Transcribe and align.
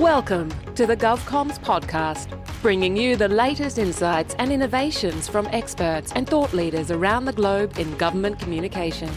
Welcome 0.00 0.50
to 0.74 0.84
the 0.84 0.94
GovComms 0.94 1.58
podcast, 1.58 2.28
bringing 2.60 2.98
you 2.98 3.16
the 3.16 3.28
latest 3.28 3.78
insights 3.78 4.34
and 4.38 4.52
innovations 4.52 5.26
from 5.26 5.46
experts 5.52 6.12
and 6.14 6.28
thought 6.28 6.52
leaders 6.52 6.90
around 6.90 7.24
the 7.24 7.32
globe 7.32 7.78
in 7.78 7.96
government 7.96 8.38
communication. 8.38 9.10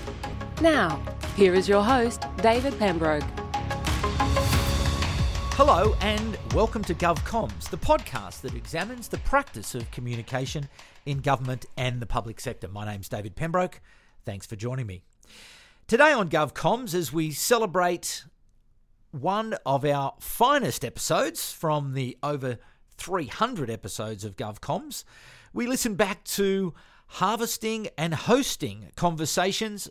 Now, 0.62 1.04
here 1.36 1.54
is 1.54 1.68
your 1.68 1.84
host, 1.84 2.24
David 2.38 2.80
Pembroke. 2.80 3.26
Hello, 5.58 5.98
and 6.00 6.38
welcome 6.54 6.86
to 6.86 6.96
GovComms, 6.96 7.70
the 7.70 7.76
podcast 7.76 8.40
that 8.40 8.54
examines 8.54 9.10
the 9.10 9.18
practice 9.18 9.76
of 9.76 9.92
communication 9.92 10.70
in 11.06 11.20
government 11.20 11.66
and 11.76 12.02
the 12.02 12.06
public 12.06 12.40
sector. 12.40 12.70
My 12.70 12.86
name's 12.86 13.10
David 13.10 13.36
Pembroke. 13.36 13.82
Thanks 14.24 14.46
for 14.46 14.56
joining 14.56 14.88
me. 14.88 15.02
Today 15.90 16.14
on 16.14 16.30
GovComms, 16.30 16.94
as 16.94 17.12
we 17.12 17.32
celebrate 17.32 18.24
one 19.12 19.56
of 19.66 19.84
our 19.86 20.14
finest 20.20 20.86
episodes 20.86 21.52
from 21.52 21.94
the 21.94 22.18
over 22.22 22.58
300 22.98 23.70
episodes 23.70 24.24
of 24.24 24.36
GovComms, 24.36 25.04
we 25.54 25.66
listen 25.66 25.96
back 25.96 26.24
to 26.26 26.74
harvesting 27.08 27.88
and 27.98 28.14
hosting 28.14 28.92
conversations, 28.96 29.90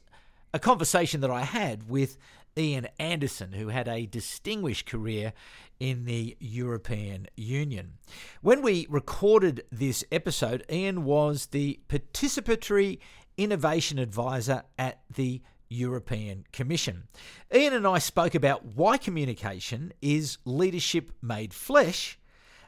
a 0.55 0.59
conversation 0.59 1.21
that 1.21 1.31
I 1.31 1.43
had 1.43 1.89
with 1.89 2.17
Ian 2.57 2.89
Andersen, 2.99 3.53
who 3.53 3.69
had 3.69 3.89
a 3.89 4.07
distinguished 4.07 4.87
career 4.87 5.33
in 5.81 6.05
the 6.05 6.37
European 6.41 7.27
Union. 7.37 7.95
When 8.41 8.63
we 8.63 8.87
recorded 8.89 9.65
this 9.71 10.05
episode, 10.11 10.65
Ian 10.71 11.05
was 11.05 11.47
the 11.47 11.81
participatory 11.89 12.99
innovation 13.37 13.99
advisor 13.99 14.65
at 14.79 15.01
the 15.15 15.41
European 15.69 16.45
Commission. 16.53 17.09
Ian 17.55 17.75
and 17.75 17.87
I 17.87 17.99
spoke 17.99 18.35
about 18.35 18.65
why 18.65 18.97
communication 18.97 19.93
is 20.01 20.39
leadership 20.45 21.13
made 21.23 21.55
flesh 21.55 22.19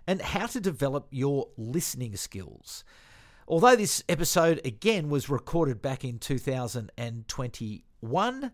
and 0.07 0.23
how 0.23 0.47
to 0.47 0.61
develop 0.61 1.09
your 1.11 1.49
listening 1.57 2.15
skills. 2.17 2.85
Although 3.49 3.77
this 3.77 4.05
episode 4.09 4.61
again 4.65 5.09
was 5.09 5.29
recorded 5.29 5.83
back 5.83 6.05
in 6.05 6.19
2021, 6.19 8.53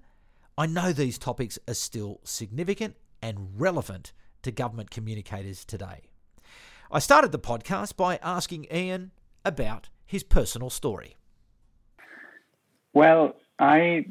I 0.59 0.67
know 0.67 0.93
these 0.93 1.19
topics 1.19 1.59
are 1.69 1.75
still 1.75 2.21
significant 2.25 2.97
and 3.21 3.61
relevant 3.61 4.15
to 4.43 4.51
government 4.51 4.91
communicators 4.91 5.65
today. 5.65 6.09
I 6.91 6.99
started 7.01 7.33
the 7.33 7.39
podcast 7.39 7.97
by 7.97 8.19
asking 8.23 8.67
Ian 8.73 9.13
about 9.45 9.89
his 10.07 10.23
personal 10.23 10.71
story. 10.71 11.17
Well, 12.95 13.35
I 13.59 14.07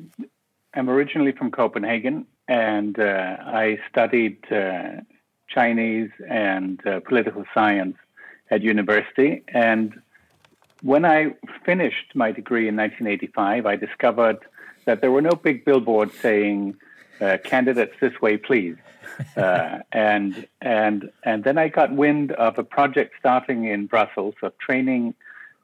am 0.73 0.89
originally 0.89 1.31
from 1.31 1.51
Copenhagen 1.51 2.25
and 2.47 2.99
uh, 2.99 3.37
I 3.41 3.79
studied 3.89 4.37
uh, 4.51 5.01
Chinese 5.47 6.11
and 6.29 6.85
uh, 6.85 6.99
political 7.01 7.45
science 7.53 7.97
at 8.51 8.61
university. 8.61 9.43
And 9.47 10.01
when 10.81 11.05
I 11.05 11.35
finished 11.65 12.15
my 12.15 12.31
degree 12.31 12.67
in 12.67 12.75
1985, 12.75 13.65
I 13.65 13.75
discovered 13.75 14.39
that 14.85 15.01
there 15.01 15.11
were 15.11 15.21
no 15.21 15.31
big 15.31 15.65
billboards 15.65 16.13
saying 16.19 16.75
uh, 17.21 17.37
"candidates 17.43 17.95
this 17.99 18.21
way, 18.21 18.37
please." 18.37 18.77
Uh, 19.37 19.79
and 19.91 20.45
and 20.61 21.09
and 21.23 21.43
then 21.45 21.57
I 21.57 21.69
got 21.69 21.93
wind 21.93 22.33
of 22.33 22.57
a 22.57 22.63
project 22.63 23.13
starting 23.19 23.63
in 23.63 23.85
Brussels 23.85 24.33
of 24.41 24.57
training 24.57 25.13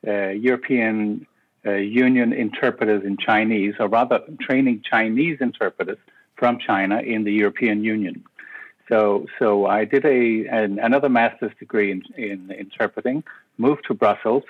uh, 0.07 0.27
European 0.27 1.25
uh, 1.65 1.73
Union 1.73 2.33
interpreters 2.33 3.03
in 3.05 3.17
Chinese, 3.17 3.75
or 3.79 3.87
rather 3.87 4.19
training 4.39 4.83
Chinese 4.89 5.37
interpreters 5.41 5.97
from 6.35 6.57
China 6.57 6.99
in 6.99 7.23
the 7.23 7.31
European 7.31 7.83
Union. 7.83 8.23
So, 8.89 9.25
so 9.39 9.67
I 9.67 9.85
did 9.85 10.03
a 10.05 10.47
an, 10.47 10.79
another 10.79 11.07
master's 11.07 11.53
degree 11.59 11.91
in, 11.91 12.03
in 12.17 12.51
interpreting, 12.51 13.23
moved 13.57 13.83
to 13.87 13.93
Brussels, 13.93 14.43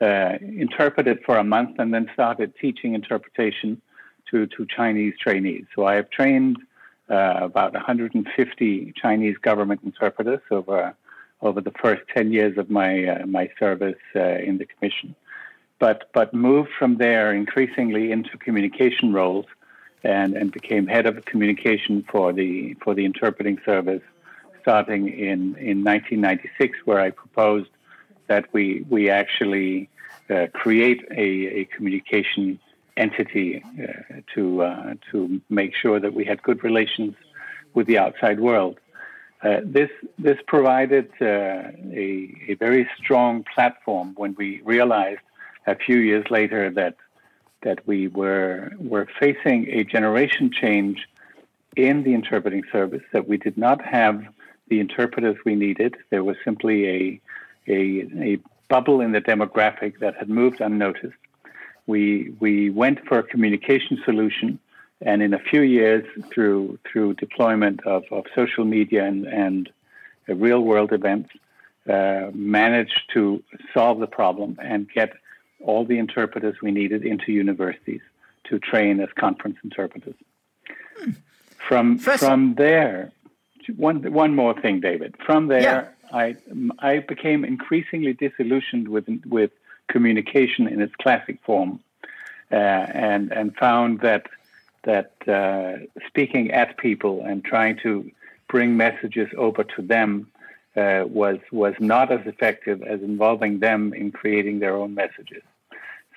uh, 0.00 0.38
interpreted 0.40 1.18
for 1.24 1.36
a 1.36 1.44
month, 1.44 1.78
and 1.78 1.92
then 1.92 2.10
started 2.12 2.54
teaching 2.60 2.94
interpretation 2.94 3.80
to, 4.30 4.46
to 4.46 4.66
Chinese 4.66 5.14
trainees. 5.20 5.66
So 5.74 5.86
I 5.86 5.94
have 5.94 6.10
trained 6.10 6.58
uh, 7.10 7.40
about 7.42 7.74
150 7.74 8.94
Chinese 9.00 9.36
government 9.38 9.80
interpreters 9.84 10.40
over 10.50 10.94
over 11.42 11.60
the 11.60 11.72
first 11.82 12.00
10 12.16 12.32
years 12.32 12.56
of 12.56 12.70
my 12.70 13.04
uh, 13.04 13.26
my 13.26 13.50
service 13.60 14.02
uh, 14.16 14.20
in 14.20 14.56
the 14.56 14.64
commission 14.64 15.14
but 15.78 16.10
but 16.12 16.32
moved 16.32 16.70
from 16.78 16.96
there 16.96 17.32
increasingly 17.32 18.12
into 18.12 18.36
communication 18.38 19.12
roles 19.12 19.46
and, 20.02 20.34
and 20.34 20.52
became 20.52 20.86
head 20.86 21.06
of 21.06 21.24
communication 21.24 22.04
for 22.10 22.32
the 22.32 22.74
for 22.82 22.94
the 22.94 23.04
interpreting 23.04 23.58
service 23.64 24.02
starting 24.62 25.08
in, 25.08 25.56
in 25.56 25.84
1996 25.84 26.78
where 26.84 27.00
I 27.00 27.10
proposed 27.10 27.70
that 28.28 28.46
we 28.52 28.84
we 28.88 29.10
actually 29.10 29.90
uh, 30.30 30.46
create 30.52 31.04
a, 31.10 31.60
a 31.60 31.64
communication 31.66 32.58
entity 32.96 33.62
uh, 33.62 34.20
to 34.34 34.62
uh, 34.62 34.94
to 35.10 35.40
make 35.50 35.74
sure 35.74 36.00
that 36.00 36.14
we 36.14 36.24
had 36.24 36.42
good 36.42 36.64
relations 36.64 37.14
with 37.74 37.86
the 37.86 37.98
outside 37.98 38.40
world. 38.40 38.78
Uh, 39.42 39.60
this 39.62 39.90
this 40.18 40.38
provided 40.46 41.10
uh, 41.20 41.24
a, 41.24 42.34
a 42.48 42.54
very 42.58 42.88
strong 42.96 43.44
platform 43.54 44.14
when 44.16 44.34
we 44.38 44.62
realized 44.64 45.20
a 45.66 45.76
few 45.76 45.98
years 45.98 46.24
later 46.30 46.70
that 46.70 46.96
that 47.62 47.86
we 47.86 48.08
were 48.08 48.70
were 48.78 49.08
facing 49.18 49.68
a 49.70 49.84
generation 49.84 50.50
change 50.50 51.08
in 51.76 52.02
the 52.02 52.14
interpreting 52.14 52.62
service 52.70 53.02
that 53.12 53.26
we 53.26 53.36
did 53.36 53.56
not 53.58 53.84
have 53.84 54.24
the 54.68 54.80
interpreters 54.80 55.36
we 55.44 55.54
needed. 55.54 55.96
There 56.10 56.24
was 56.24 56.36
simply 56.44 56.88
a 56.88 57.20
a, 57.66 57.78
a 58.30 58.38
bubble 58.68 59.00
in 59.00 59.12
the 59.12 59.20
demographic 59.20 59.98
that 60.00 60.14
had 60.16 60.28
moved 60.28 60.60
unnoticed. 60.60 61.16
We 61.86 62.34
we 62.40 62.70
went 62.70 63.06
for 63.06 63.18
a 63.18 63.22
communication 63.22 64.00
solution, 64.04 64.58
and 65.00 65.22
in 65.22 65.34
a 65.34 65.38
few 65.38 65.62
years, 65.62 66.04
through 66.32 66.78
through 66.86 67.14
deployment 67.14 67.86
of, 67.86 68.04
of 68.10 68.24
social 68.34 68.64
media 68.64 69.04
and, 69.04 69.26
and 69.26 69.70
real 70.28 70.60
world 70.60 70.92
events, 70.92 71.30
uh, 71.88 72.30
managed 72.32 73.02
to 73.12 73.42
solve 73.74 73.98
the 74.00 74.06
problem 74.06 74.58
and 74.62 74.88
get 74.90 75.12
all 75.64 75.84
the 75.84 75.98
interpreters 75.98 76.56
we 76.62 76.70
needed 76.70 77.04
into 77.04 77.32
universities 77.32 78.00
to 78.44 78.58
train 78.58 79.00
as 79.00 79.08
conference 79.16 79.56
interpreters. 79.64 80.14
Hmm. 80.98 81.10
From 81.68 81.98
from 81.98 82.54
there, 82.56 83.12
one 83.76 84.12
one 84.12 84.34
more 84.34 84.54
thing, 84.60 84.80
David. 84.80 85.14
From 85.24 85.48
there, 85.48 85.62
yeah. 85.62 85.88
I 86.12 86.36
I 86.78 86.98
became 86.98 87.44
increasingly 87.44 88.12
disillusioned 88.12 88.88
with 88.88 89.06
with 89.26 89.50
communication 89.88 90.68
in 90.68 90.80
its 90.80 90.94
classic 90.96 91.38
form, 91.44 91.80
uh, 92.52 92.54
and 92.54 93.32
and 93.32 93.56
found 93.56 94.00
that 94.00 94.26
that 94.84 95.12
uh, 95.26 95.78
speaking 96.06 96.50
at 96.50 96.76
people 96.76 97.22
and 97.24 97.44
trying 97.44 97.78
to 97.82 98.10
bring 98.48 98.76
messages 98.76 99.28
over 99.38 99.64
to 99.64 99.82
them 99.82 100.30
uh, 100.76 101.04
was 101.06 101.38
was 101.50 101.74
not 101.80 102.12
as 102.12 102.26
effective 102.26 102.82
as 102.82 103.00
involving 103.00 103.60
them 103.60 103.94
in 103.94 104.12
creating 104.12 104.58
their 104.58 104.76
own 104.76 104.94
messages. 104.94 105.42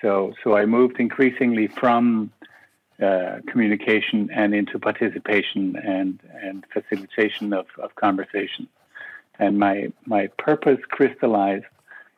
So, 0.02 0.32
so 0.42 0.56
I 0.56 0.66
moved 0.66 1.00
increasingly 1.00 1.66
from 1.66 2.30
uh, 3.02 3.38
communication 3.46 4.28
and 4.32 4.54
into 4.54 4.78
participation 4.78 5.76
and, 5.76 6.20
and 6.42 6.64
facilitation 6.72 7.52
of, 7.52 7.66
of 7.82 7.94
conversation. 7.94 8.68
And 9.38 9.58
my, 9.58 9.92
my 10.04 10.28
purpose 10.38 10.80
crystallized 10.88 11.64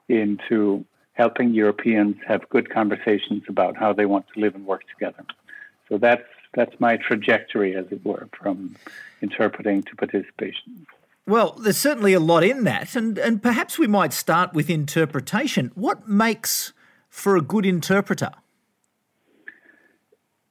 into 0.08 0.84
helping 1.12 1.52
Europeans 1.52 2.16
have 2.26 2.48
good 2.48 2.70
conversations 2.70 3.42
about 3.48 3.76
how 3.76 3.92
they 3.92 4.06
want 4.06 4.26
to 4.32 4.40
live 4.40 4.54
and 4.54 4.66
work 4.66 4.82
together. 4.88 5.24
So 5.88 5.98
that's, 5.98 6.24
that's 6.54 6.74
my 6.80 6.96
trajectory, 6.96 7.76
as 7.76 7.86
it 7.90 8.04
were, 8.04 8.28
from 8.32 8.76
interpreting 9.20 9.82
to 9.82 9.96
participation. 9.96 10.86
Well, 11.26 11.52
there's 11.62 11.76
certainly 11.76 12.14
a 12.14 12.20
lot 12.20 12.42
in 12.42 12.64
that, 12.64 12.96
and, 12.96 13.18
and 13.18 13.42
perhaps 13.42 13.78
we 13.78 13.86
might 13.86 14.12
start 14.12 14.54
with 14.54 14.70
interpretation. 14.70 15.70
What 15.74 16.08
makes 16.08 16.72
for 17.10 17.36
a 17.36 17.42
good 17.42 17.66
interpreter? 17.66 18.30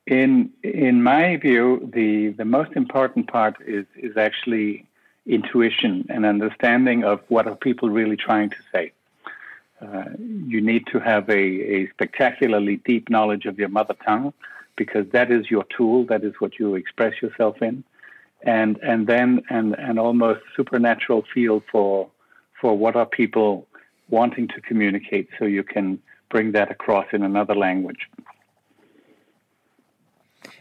In 0.06 0.52
in 0.64 1.02
my 1.02 1.38
view, 1.38 1.90
the 1.94 2.30
the 2.30 2.46
most 2.46 2.72
important 2.76 3.28
part 3.28 3.56
is 3.66 3.86
is 3.96 4.18
actually 4.18 4.86
intuition 5.26 6.06
and 6.10 6.26
understanding 6.26 7.04
of 7.04 7.22
what 7.28 7.48
are 7.48 7.56
people 7.56 7.90
really 7.90 8.18
trying 8.18 8.50
to 8.50 8.58
say. 8.72 8.92
Uh, 9.82 10.06
you 10.18 10.60
need 10.60 10.86
to 10.88 11.00
have 11.00 11.30
a, 11.30 11.44
a 11.78 11.90
spectacularly 11.92 12.78
deep 12.78 13.10
knowledge 13.10 13.46
of 13.46 13.58
your 13.58 13.70
mother 13.70 13.96
tongue 14.06 14.34
because 14.76 15.06
that 15.12 15.32
is 15.32 15.50
your 15.52 15.66
tool, 15.76 16.06
that 16.06 16.24
is 16.24 16.34
what 16.40 16.58
you 16.60 16.76
express 16.76 17.22
yourself 17.22 17.62
in, 17.62 17.84
and 18.44 18.78
and 18.82 19.08
then 19.08 19.42
an, 19.50 19.76
an 19.76 19.98
almost 20.00 20.42
supernatural 20.56 21.24
feel 21.34 21.64
for 21.72 22.10
for 22.60 22.78
what 22.78 22.96
are 22.96 23.06
people 23.06 23.68
wanting 24.10 24.48
to 24.48 24.60
communicate, 24.62 25.30
so 25.38 25.46
you 25.46 25.64
can 25.64 26.02
bring 26.30 26.52
that 26.54 26.72
across 26.72 27.08
in 27.14 27.24
another 27.24 27.56
language. 27.56 28.10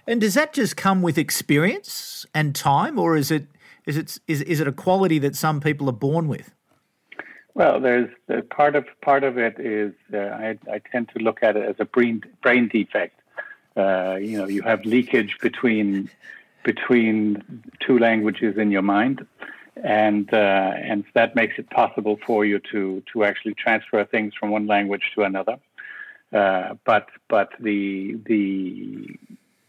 And 0.06 0.20
does 0.20 0.34
that 0.34 0.52
just 0.52 0.76
come 0.76 1.02
with 1.02 1.18
experience 1.18 2.26
and 2.34 2.54
time, 2.54 2.98
or 2.98 3.16
is 3.16 3.30
it 3.30 3.46
Is 3.88 3.96
it 3.96 4.20
is 4.26 4.42
is 4.42 4.60
it 4.60 4.68
a 4.68 4.72
quality 4.72 5.18
that 5.20 5.34
some 5.34 5.60
people 5.60 5.88
are 5.88 5.98
born 5.98 6.28
with? 6.28 6.52
Well, 7.54 7.80
there's 7.80 8.10
uh, 8.28 8.42
part 8.50 8.76
of 8.76 8.84
part 9.00 9.24
of 9.24 9.38
it 9.38 9.58
is 9.58 9.92
uh, 10.12 10.18
I, 10.18 10.58
I 10.70 10.78
tend 10.92 11.08
to 11.14 11.18
look 11.26 11.42
at 11.42 11.56
it 11.56 11.64
as 11.64 11.76
a 11.78 11.86
brain 11.86 12.22
brain 12.42 12.68
defect. 12.68 13.18
Uh, 13.76 14.16
you 14.20 14.36
know, 14.38 14.46
you 14.46 14.62
have 14.62 14.84
leakage 14.84 15.38
between 15.40 16.10
between 16.64 17.42
two 17.80 17.98
languages 17.98 18.58
in 18.58 18.70
your 18.70 18.82
mind, 18.82 19.26
and 19.84 20.32
uh, 20.32 20.72
and 20.76 21.04
that 21.14 21.34
makes 21.34 21.54
it 21.58 21.70
possible 21.70 22.18
for 22.26 22.44
you 22.44 22.60
to 22.72 23.02
to 23.12 23.24
actually 23.24 23.54
transfer 23.54 24.04
things 24.04 24.34
from 24.34 24.50
one 24.50 24.66
language 24.66 25.12
to 25.14 25.22
another. 25.22 25.58
Uh, 26.32 26.74
but 26.84 27.08
but 27.28 27.50
the 27.60 28.18
the 28.26 29.18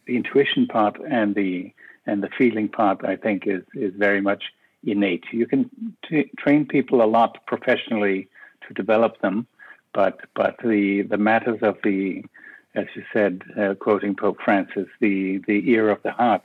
the 0.06 0.16
intuition 0.16 0.68
part 0.68 0.98
and 1.10 1.36
the 1.36 1.72
and 2.06 2.24
the 2.24 2.30
feeling 2.38 2.68
part, 2.68 3.04
I 3.04 3.16
think, 3.16 3.48
is 3.48 3.64
is 3.74 3.94
very 3.96 4.22
much 4.22 4.44
innate. 4.86 5.26
You 5.32 5.46
can 5.46 5.70
t- 6.08 6.32
train 6.38 6.66
people 6.66 7.02
a 7.02 7.06
lot 7.06 7.46
professionally 7.46 8.28
to 8.68 8.74
develop 8.74 9.22
them, 9.22 9.48
but 9.94 10.20
but 10.36 10.58
the 10.64 11.04
the 11.04 11.18
matters 11.18 11.60
of 11.62 11.78
the, 11.84 12.24
as 12.76 12.88
you 12.96 13.04
said, 13.14 13.44
uh, 13.60 13.76
quoting 13.76 14.16
Pope 14.16 14.40
Francis, 14.44 14.88
the 15.00 15.38
the 15.48 15.70
ear 15.70 15.90
of 15.90 16.02
the 16.04 16.12
heart 16.12 16.44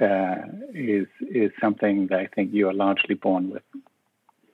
uh, 0.00 0.36
is 0.74 1.06
is 1.20 1.50
something 1.60 2.08
that 2.08 2.18
I 2.18 2.26
think 2.26 2.52
you 2.52 2.68
are 2.68 2.74
largely 2.74 3.14
born 3.14 3.50
with. 3.50 3.62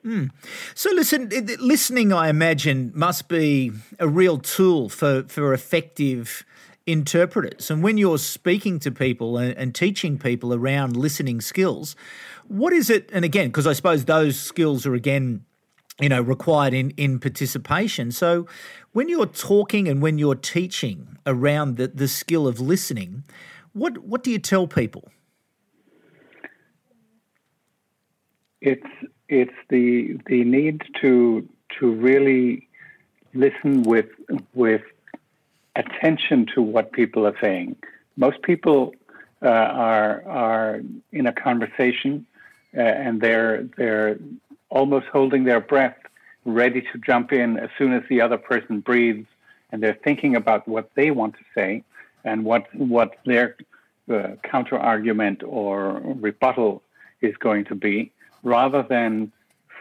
Mm. 0.04 0.30
So, 0.74 0.90
listen, 0.92 1.30
listening, 1.60 2.12
I 2.12 2.28
imagine, 2.28 2.90
must 2.94 3.28
be 3.28 3.70
a 4.00 4.08
real 4.08 4.38
tool 4.38 4.88
for, 4.88 5.22
for 5.28 5.54
effective 5.54 6.44
interpreters. 6.86 7.70
And 7.70 7.84
when 7.84 7.98
you're 7.98 8.18
speaking 8.18 8.80
to 8.80 8.90
people 8.90 9.38
and, 9.38 9.56
and 9.56 9.74
teaching 9.74 10.18
people 10.18 10.52
around 10.52 10.96
listening 10.96 11.40
skills, 11.40 11.94
what 12.48 12.72
is 12.72 12.90
it? 12.90 13.10
And 13.12 13.24
again, 13.24 13.48
because 13.48 13.66
I 13.66 13.74
suppose 13.74 14.04
those 14.04 14.38
skills 14.38 14.86
are 14.86 14.94
again 14.94 15.44
you 16.00 16.08
know 16.08 16.22
required 16.22 16.72
in 16.72 16.90
in 16.92 17.18
participation 17.18 18.10
so 18.10 18.46
when 18.92 19.10
you're 19.10 19.26
talking 19.26 19.86
and 19.86 20.00
when 20.00 20.16
you're 20.16 20.34
teaching 20.34 21.18
around 21.26 21.76
the, 21.76 21.86
the 21.86 22.08
skill 22.08 22.48
of 22.48 22.58
listening 22.58 23.22
what 23.74 23.98
what 23.98 24.22
do 24.22 24.30
you 24.30 24.38
tell 24.38 24.66
people 24.66 25.10
it's 28.62 28.86
it's 29.28 29.58
the 29.68 30.18
the 30.26 30.44
need 30.44 30.82
to 31.00 31.46
to 31.78 31.92
really 31.92 32.68
listen 33.34 33.82
with 33.82 34.06
with 34.54 34.82
attention 35.76 36.46
to 36.54 36.62
what 36.62 36.92
people 36.92 37.26
are 37.26 37.36
saying. 37.40 37.76
Most 38.16 38.42
people 38.42 38.94
uh, 39.42 39.48
are 39.48 40.26
are 40.26 40.80
in 41.12 41.26
a 41.26 41.32
conversation 41.32 42.26
uh, 42.76 42.80
and 42.80 43.20
they're 43.20 43.64
they're 43.76 44.18
almost 44.70 45.06
holding 45.06 45.44
their 45.44 45.60
breath, 45.60 45.96
ready 46.44 46.80
to 46.80 46.98
jump 46.98 47.32
in 47.32 47.58
as 47.58 47.68
soon 47.76 47.92
as 47.92 48.02
the 48.08 48.20
other 48.20 48.38
person 48.38 48.80
breathes, 48.80 49.26
and 49.70 49.82
they're 49.82 49.98
thinking 50.04 50.36
about 50.36 50.66
what 50.66 50.90
they 50.94 51.10
want 51.10 51.34
to 51.34 51.44
say 51.54 51.84
and 52.24 52.44
what 52.44 52.74
what 52.74 53.16
their 53.26 53.56
uh, 54.12 54.28
counter 54.42 54.78
argument 54.78 55.42
or 55.44 56.00
rebuttal 56.28 56.82
is 57.20 57.36
going 57.36 57.64
to 57.64 57.74
be, 57.74 58.10
rather 58.42 58.82
than 58.82 59.32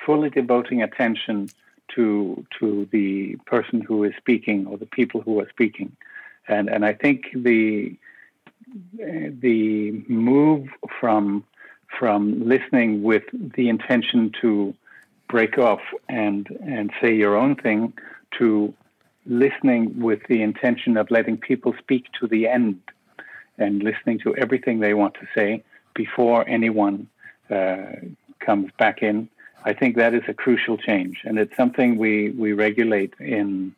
fully 0.06 0.30
devoting 0.30 0.82
attention 0.82 1.50
to 1.96 2.46
to 2.60 2.88
the 2.92 3.36
person 3.46 3.82
who 3.82 4.04
is 4.04 4.14
speaking 4.18 4.66
or 4.68 4.78
the 4.78 4.86
people 4.86 5.22
who 5.22 5.40
are 5.40 5.50
speaking, 5.50 5.96
and 6.48 6.70
and 6.70 6.86
I 6.86 6.94
think 6.94 7.26
the 7.36 7.96
the 8.96 9.92
move 10.08 10.68
from 11.00 11.44
from 12.00 12.48
listening 12.48 13.04
with 13.04 13.24
the 13.34 13.68
intention 13.70 14.32
to 14.42 14.74
break 15.28 15.58
off 15.58 15.82
and 16.08 16.48
and 16.64 16.92
say 17.02 17.14
your 17.14 17.36
own 17.36 17.56
thing 17.56 17.94
to 18.38 18.74
listening 19.26 20.00
with 20.00 20.22
the 20.28 20.42
intention 20.42 20.98
of 20.98 21.12
letting 21.12 21.38
people 21.38 21.74
speak 21.78 22.06
to 22.20 22.28
the 22.28 22.48
end 22.48 22.80
and 23.58 23.84
listening 23.84 24.18
to 24.20 24.36
everything 24.36 24.80
they 24.80 24.94
want 24.94 25.14
to 25.14 25.28
say 25.36 25.64
before 25.94 26.48
anyone 26.48 27.08
uh, 27.50 27.86
comes 28.42 28.72
back 28.78 29.02
in 29.02 29.30
I 29.64 29.74
think 29.74 29.96
that 29.98 30.14
is 30.14 30.24
a 30.28 30.34
crucial 30.34 30.78
change, 30.78 31.22
and 31.24 31.38
it's 31.38 31.56
something 31.56 31.98
we, 31.98 32.32
we 32.32 32.54
regulate 32.54 33.14
in 33.20 33.76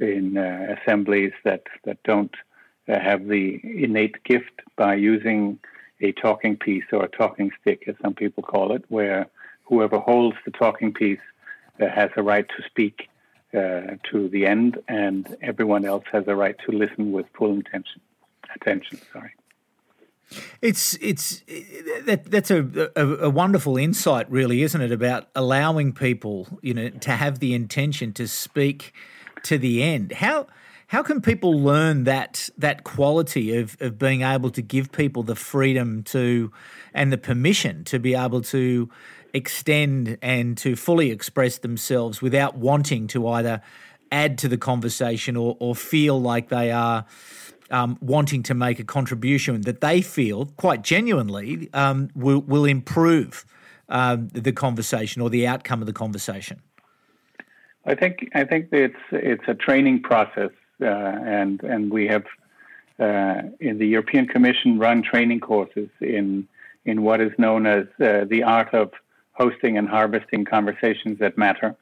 in 0.00 0.36
uh, 0.36 0.74
assemblies 0.76 1.32
that 1.44 1.64
that 1.84 2.02
don't 2.02 2.34
uh, 2.88 2.98
have 2.98 3.28
the 3.28 3.60
innate 3.62 4.24
gift 4.24 4.62
by 4.76 4.94
using 4.94 5.60
a 6.00 6.10
talking 6.12 6.56
piece 6.56 6.84
or 6.92 7.04
a 7.04 7.08
talking 7.08 7.52
stick, 7.60 7.84
as 7.86 7.94
some 8.02 8.14
people 8.14 8.42
call 8.42 8.72
it, 8.72 8.84
where 8.88 9.28
whoever 9.64 9.98
holds 9.98 10.36
the 10.44 10.50
talking 10.50 10.92
piece 10.92 11.20
uh, 11.80 11.86
has 11.88 12.10
a 12.16 12.22
right 12.22 12.48
to 12.56 12.62
speak 12.64 13.08
uh, 13.54 13.96
to 14.10 14.28
the 14.28 14.44
end, 14.44 14.78
and 14.88 15.36
everyone 15.40 15.84
else 15.84 16.04
has 16.10 16.24
a 16.26 16.34
right 16.34 16.56
to 16.66 16.72
listen 16.72 17.12
with 17.12 17.26
full 17.34 17.56
attention. 17.56 18.00
Attention, 18.56 18.98
sorry. 19.12 19.32
It's 20.60 20.94
it's 21.00 21.42
that 22.04 22.24
that's 22.26 22.50
a, 22.50 22.90
a, 22.96 23.06
a 23.26 23.30
wonderful 23.30 23.76
insight, 23.76 24.30
really, 24.30 24.62
isn't 24.62 24.80
it? 24.80 24.92
About 24.92 25.28
allowing 25.34 25.92
people, 25.92 26.46
you 26.62 26.74
know, 26.74 26.88
to 26.90 27.12
have 27.12 27.38
the 27.38 27.54
intention 27.54 28.12
to 28.14 28.28
speak 28.28 28.92
to 29.44 29.58
the 29.58 29.82
end. 29.82 30.12
How 30.12 30.46
how 30.88 31.02
can 31.02 31.20
people 31.20 31.58
learn 31.58 32.04
that 32.04 32.50
that 32.58 32.84
quality 32.84 33.56
of 33.56 33.76
of 33.80 33.98
being 33.98 34.22
able 34.22 34.50
to 34.50 34.62
give 34.62 34.92
people 34.92 35.22
the 35.22 35.34
freedom 35.34 36.02
to 36.04 36.52
and 36.92 37.12
the 37.12 37.18
permission 37.18 37.84
to 37.84 37.98
be 37.98 38.14
able 38.14 38.42
to 38.42 38.90
extend 39.34 40.18
and 40.20 40.58
to 40.58 40.76
fully 40.76 41.10
express 41.10 41.58
themselves 41.58 42.20
without 42.20 42.56
wanting 42.56 43.06
to 43.06 43.26
either 43.28 43.62
add 44.10 44.36
to 44.36 44.48
the 44.48 44.58
conversation 44.58 45.36
or 45.36 45.56
or 45.58 45.74
feel 45.74 46.20
like 46.20 46.50
they 46.50 46.70
are 46.70 47.06
um, 47.72 47.98
wanting 48.00 48.42
to 48.44 48.54
make 48.54 48.78
a 48.78 48.84
contribution 48.84 49.62
that 49.62 49.80
they 49.80 50.02
feel 50.02 50.46
quite 50.56 50.82
genuinely 50.82 51.68
um, 51.72 52.10
will, 52.14 52.40
will 52.42 52.64
improve 52.64 53.44
um, 53.88 54.28
the 54.28 54.52
conversation 54.52 55.20
or 55.22 55.30
the 55.30 55.46
outcome 55.46 55.80
of 55.80 55.86
the 55.86 55.92
conversation? 55.92 56.60
I 57.84 57.96
think 57.96 58.30
I 58.34 58.44
think 58.44 58.68
it's 58.70 58.94
it's 59.10 59.42
a 59.48 59.54
training 59.54 60.02
process, 60.02 60.50
uh, 60.80 60.84
and 60.86 61.60
and 61.64 61.90
we 61.90 62.06
have 62.06 62.24
uh, 63.00 63.42
in 63.58 63.78
the 63.78 63.86
European 63.86 64.26
Commission 64.26 64.78
run 64.78 65.02
training 65.02 65.40
courses 65.40 65.88
in 66.00 66.46
in 66.84 67.02
what 67.02 67.20
is 67.20 67.32
known 67.38 67.66
as 67.66 67.86
uh, 68.00 68.24
the 68.24 68.44
art 68.44 68.72
of 68.72 68.92
hosting 69.32 69.78
and 69.78 69.88
harvesting 69.88 70.44
conversations 70.44 71.18
that 71.18 71.36
matter. 71.36 71.74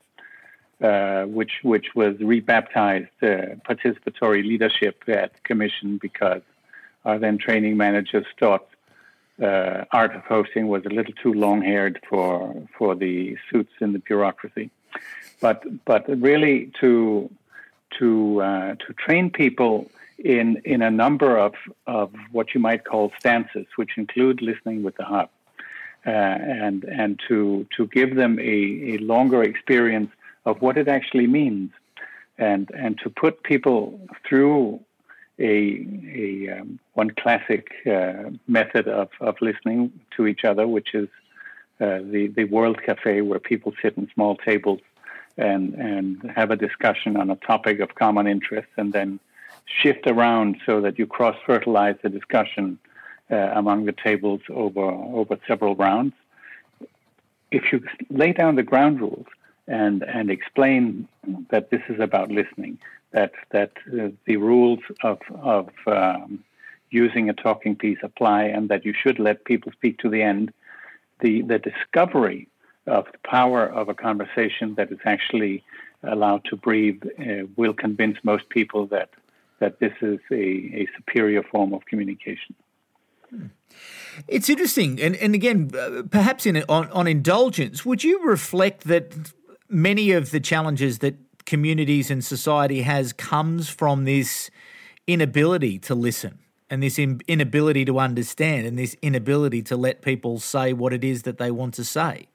Uh, 0.81 1.25
which 1.25 1.61
which 1.63 1.95
was 1.95 2.17
rebaptized 2.21 3.11
uh, 3.23 3.55
participatory 3.69 4.43
leadership 4.43 5.05
at 5.09 5.31
Commission 5.45 5.99
because 6.01 6.41
our 7.05 7.19
then 7.19 7.37
training 7.37 7.77
managers 7.77 8.25
thought 8.39 8.67
uh, 9.43 9.85
art 9.93 10.17
of 10.17 10.23
hosting 10.23 10.69
was 10.69 10.83
a 10.87 10.89
little 10.89 11.13
too 11.23 11.35
long 11.35 11.61
haired 11.61 12.01
for 12.09 12.55
for 12.79 12.95
the 12.95 13.37
suits 13.51 13.75
in 13.83 13.93
the 13.93 13.99
bureaucracy, 13.99 14.71
but 15.43 15.63
but 15.85 16.09
really 16.19 16.73
to 16.81 17.31
to 17.99 18.41
uh, 18.41 18.75
to 18.77 18.95
train 18.95 19.29
people 19.29 19.91
in 20.19 20.63
in 20.65 20.81
a 20.81 20.91
number 20.91 21.37
of 21.37 21.53
of 21.87 22.11
what 22.33 22.55
you 22.55 22.61
might 22.61 22.85
call 22.87 23.13
stances, 23.19 23.67
which 23.77 23.99
include 23.99 24.41
listening 24.41 24.83
with 24.83 24.97
the 24.97 25.05
heart. 25.05 25.29
Uh, 26.07 26.11
and 26.11 26.85
and 26.85 27.21
to 27.29 27.67
to 27.77 27.87
give 27.89 28.17
them 28.17 28.39
a, 28.39 28.95
a 28.95 28.97
longer 28.99 29.43
experience 29.43 30.11
of 30.45 30.61
what 30.63 30.77
it 30.77 30.89
actually 30.89 31.27
means, 31.27 31.71
and 32.39 32.71
and 32.75 32.99
to 33.03 33.11
put 33.11 33.43
people 33.43 34.01
through 34.27 34.81
a, 35.39 35.87
a 36.15 36.61
um, 36.61 36.79
one 36.95 37.11
classic 37.11 37.73
uh, 37.87 38.25
method 38.47 38.87
of, 38.89 39.09
of 39.21 39.37
listening 39.41 39.91
to 40.17 40.27
each 40.27 40.45
other, 40.45 40.69
which 40.69 40.95
is 40.95 41.09
uh, 41.81 41.99
the 42.05 42.33
the 42.37 42.45
World 42.45 42.79
Cafe, 42.85 43.23
where 43.23 43.39
people 43.39 43.73
sit 43.83 43.97
in 43.97 44.09
small 44.15 44.37
tables 44.37 44.81
and 45.37 45.75
and 45.75 46.31
have 46.35 46.51
a 46.51 46.57
discussion 46.57 47.17
on 47.17 47.31
a 47.31 47.37
topic 47.37 47.81
of 47.81 47.95
common 47.95 48.27
interest, 48.27 48.69
and 48.77 48.93
then 48.93 49.19
shift 49.67 50.07
around 50.07 50.57
so 50.67 50.81
that 50.81 50.99
you 50.99 51.07
cross 51.07 51.37
fertilize 51.47 51.97
the 52.03 52.09
discussion 52.09 52.79
uh, 53.31 53.37
among 53.55 53.87
the 53.87 53.93
tables 53.93 54.41
over 54.51 54.83
over 54.83 55.39
several 55.47 55.75
rounds. 55.77 56.15
If 57.51 57.73
you 57.73 57.83
lay 58.11 58.33
down 58.33 58.57
the 58.57 58.63
ground 58.63 59.01
rules, 59.01 59.27
and 59.71 60.03
and 60.03 60.31
explain 60.31 61.09
that 61.51 61.71
this 61.71 61.83
is 61.89 62.01
about 62.01 62.31
listening. 62.31 62.79
That 63.13 63.33
that 63.51 63.73
uh, 63.93 64.09
the 64.27 64.37
rules 64.37 64.81
of 65.03 65.19
of 65.41 65.69
um, 65.87 66.45
using 66.91 67.31
a 67.31 67.33
talking 67.33 67.77
piece 67.77 67.99
apply, 68.03 68.45
and 68.45 68.69
that 68.69 68.85
you 68.85 68.93
should 68.93 69.19
let 69.19 69.45
people 69.45 69.73
speak 69.73 69.99
to 69.99 70.11
the 70.11 70.23
end. 70.23 70.53
The 71.21 71.43
the 71.43 71.59
discovery 71.59 72.49
of 72.87 73.07
the 73.13 73.19
power 73.19 73.67
of 73.67 73.89
a 73.89 73.95
conversation 73.95 74.75
that 74.75 74.91
is 74.91 74.99
actually 75.05 75.63
allowed 76.03 76.45
to 76.47 76.57
breathe 76.57 77.03
uh, 77.19 77.47
will 77.57 77.75
convince 77.75 78.19
most 78.23 78.49
people 78.49 78.87
that 78.87 79.11
that 79.61 79.79
this 79.79 79.93
is 80.01 80.19
a, 80.33 80.45
a 80.83 80.89
superior 80.97 81.43
form 81.43 81.73
of 81.75 81.85
communication. 81.85 82.55
It's 84.27 84.49
interesting, 84.49 85.01
and 85.01 85.15
and 85.17 85.35
again, 85.35 85.71
uh, 85.79 86.03
perhaps 86.11 86.45
in 86.45 86.57
on, 86.69 86.91
on 86.91 87.07
indulgence, 87.07 87.87
would 87.87 88.03
you 88.03 88.25
reflect 88.25 88.85
that 88.85 89.33
many 89.71 90.11
of 90.11 90.33
the 90.33 90.41
challenges 90.41 90.99
that 90.99 91.17
communities 91.47 92.11
and 92.11 92.25
society 92.25 92.83
has 92.83 93.13
comes 93.13 93.69
from 93.69 94.05
this 94.05 94.51
inability 95.07 95.79
to 95.79 95.95
listen 95.95 96.39
and 96.69 96.83
this 96.83 96.99
inability 96.99 97.85
to 97.85 97.99
understand 97.99 98.67
and 98.67 98.79
this 98.79 98.97
inability 99.03 99.63
to 99.63 99.77
let 99.77 100.03
people 100.03 100.39
say 100.39 100.73
what 100.73 100.93
it 100.93 101.03
is 101.03 101.23
that 101.23 101.39
they 101.39 101.51
want 101.51 101.75
to 101.75 101.85
say? 101.85 102.29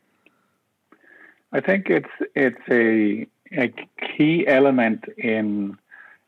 I 1.54 1.62
think 1.62 1.90
it's 1.90 2.10
it's 2.34 2.58
a 2.70 3.28
a 3.58 3.74
key 4.18 4.46
element 4.48 5.06
in 5.18 5.78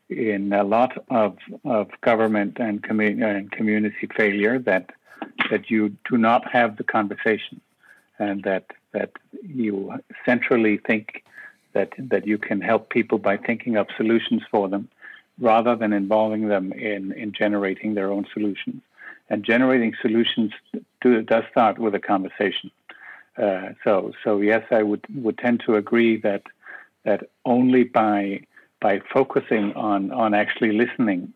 in 0.08 0.52
a 0.52 0.64
lot 0.64 1.04
of 1.10 1.36
of 1.64 1.88
government 2.00 2.58
and, 2.58 2.82
commu- 2.82 3.22
and 3.22 3.50
community 3.50 4.08
failure 4.16 4.58
that 4.60 4.90
that 5.50 5.70
you 5.70 5.94
do 6.08 6.16
not 6.16 6.50
have 6.50 6.76
the 6.76 6.84
conversation 6.84 7.60
and 8.18 8.42
that 8.44 8.64
that 8.98 9.10
you 9.64 9.72
centrally 10.26 10.76
think 10.88 11.24
that 11.76 11.90
that 12.12 12.26
you 12.30 12.38
can 12.48 12.60
help 12.70 12.82
people 12.98 13.18
by 13.30 13.36
thinking 13.36 13.74
of 13.76 13.86
solutions 13.96 14.42
for 14.52 14.68
them 14.68 14.84
rather 15.40 15.74
than 15.76 15.92
involving 15.92 16.48
them 16.48 16.72
in, 16.72 17.12
in 17.12 17.32
generating 17.32 17.94
their 17.94 18.10
own 18.10 18.26
solutions. 18.34 18.80
And 19.30 19.44
generating 19.44 19.92
solutions 20.02 20.50
do, 21.00 21.22
does 21.22 21.44
start 21.50 21.78
with 21.78 21.94
a 21.94 22.00
conversation. 22.00 22.70
Uh, 23.36 23.68
so, 23.84 24.12
so 24.24 24.40
yes, 24.40 24.64
I 24.70 24.82
would, 24.82 25.04
would 25.14 25.38
tend 25.38 25.62
to 25.66 25.76
agree 25.76 26.16
that 26.28 26.42
that 27.04 27.20
only 27.44 27.84
by 27.84 28.40
by 28.80 29.00
focusing 29.12 29.72
on, 29.74 30.10
on 30.12 30.34
actually 30.34 30.72
listening 30.72 31.32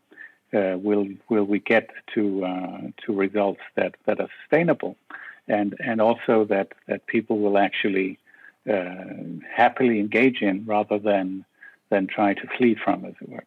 uh, 0.52 0.76
will 0.87 1.07
will 1.28 1.45
we 1.45 1.61
get 1.61 1.90
to 2.14 2.45
uh, 2.45 2.81
to 3.02 3.09
results 3.26 3.64
that, 3.76 3.95
that 4.07 4.21
are 4.21 4.28
sustainable, 4.40 4.97
and 5.52 5.75
and 5.78 6.00
also 6.00 6.44
that 6.47 6.73
that 6.88 7.06
people 7.06 7.38
will 7.38 7.59
actually 7.59 8.18
uh, 8.68 8.94
happily 9.54 10.00
engage 10.00 10.40
in 10.40 10.64
rather 10.66 10.99
than 10.99 11.44
than 11.90 12.06
try 12.06 12.35
to 12.35 12.47
flee 12.56 12.76
from, 12.82 13.04
as 13.04 13.14
it 13.21 13.28
were. 13.28 13.44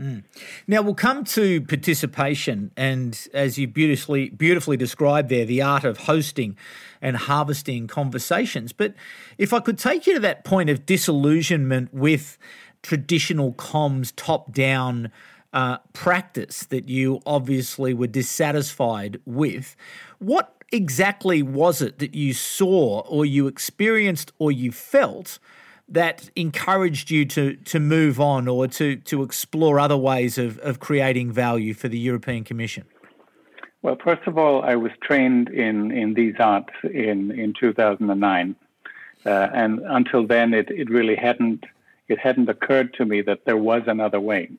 Mm. 0.00 0.24
Now 0.66 0.80
we'll 0.82 0.94
come 0.94 1.24
to 1.24 1.60
participation, 1.62 2.70
and 2.76 3.28
as 3.34 3.58
you 3.58 3.66
beautifully 3.66 4.30
beautifully 4.30 4.76
described 4.76 5.28
there, 5.28 5.44
the 5.44 5.62
art 5.62 5.84
of 5.84 5.98
hosting 5.98 6.56
and 7.02 7.16
harvesting 7.16 7.86
conversations. 7.86 8.72
But 8.72 8.94
if 9.36 9.52
I 9.52 9.60
could 9.60 9.78
take 9.78 10.06
you 10.06 10.14
to 10.14 10.20
that 10.20 10.44
point 10.44 10.70
of 10.70 10.86
disillusionment 10.86 11.92
with 11.92 12.38
traditional 12.82 13.52
comms 13.52 14.12
top 14.16 14.52
down 14.52 15.12
uh, 15.52 15.78
practice 15.92 16.64
that 16.64 16.88
you 16.88 17.20
obviously 17.26 17.92
were 17.92 18.06
dissatisfied 18.06 19.20
with, 19.26 19.76
what 20.18 20.59
exactly 20.72 21.42
was 21.42 21.82
it 21.82 21.98
that 21.98 22.14
you 22.14 22.32
saw 22.32 23.00
or 23.00 23.24
you 23.24 23.46
experienced 23.46 24.32
or 24.38 24.52
you 24.52 24.72
felt? 24.72 25.38
that 25.92 26.30
encouraged 26.36 27.10
you 27.10 27.24
to 27.24 27.56
to 27.56 27.80
move 27.80 28.20
on 28.20 28.46
or 28.46 28.68
to 28.68 28.96
to 28.96 29.22
explore 29.22 29.80
other 29.80 29.96
ways 29.96 30.38
of, 30.38 30.56
of 30.58 30.78
creating 30.78 31.32
value 31.32 31.74
for 31.74 31.88
the 31.88 31.98
European 31.98 32.44
Commission? 32.44 32.84
Well, 33.82 33.96
first 34.02 34.26
of 34.26 34.36
all, 34.36 34.62
I 34.62 34.76
was 34.76 34.92
trained 35.02 35.48
in, 35.48 35.90
in 35.90 36.12
these 36.12 36.34
arts 36.38 36.74
in, 36.84 37.30
in 37.30 37.54
2009, 37.58 38.54
uh, 39.24 39.28
and 39.54 39.78
until 39.80 40.26
then, 40.26 40.52
it, 40.52 40.70
it 40.70 40.90
really 40.90 41.16
hadn't 41.16 41.64
it 42.08 42.18
hadn't 42.18 42.48
occurred 42.48 42.92
to 42.94 43.04
me 43.04 43.22
that 43.22 43.44
there 43.44 43.56
was 43.56 43.82
another 43.86 44.20
way. 44.20 44.50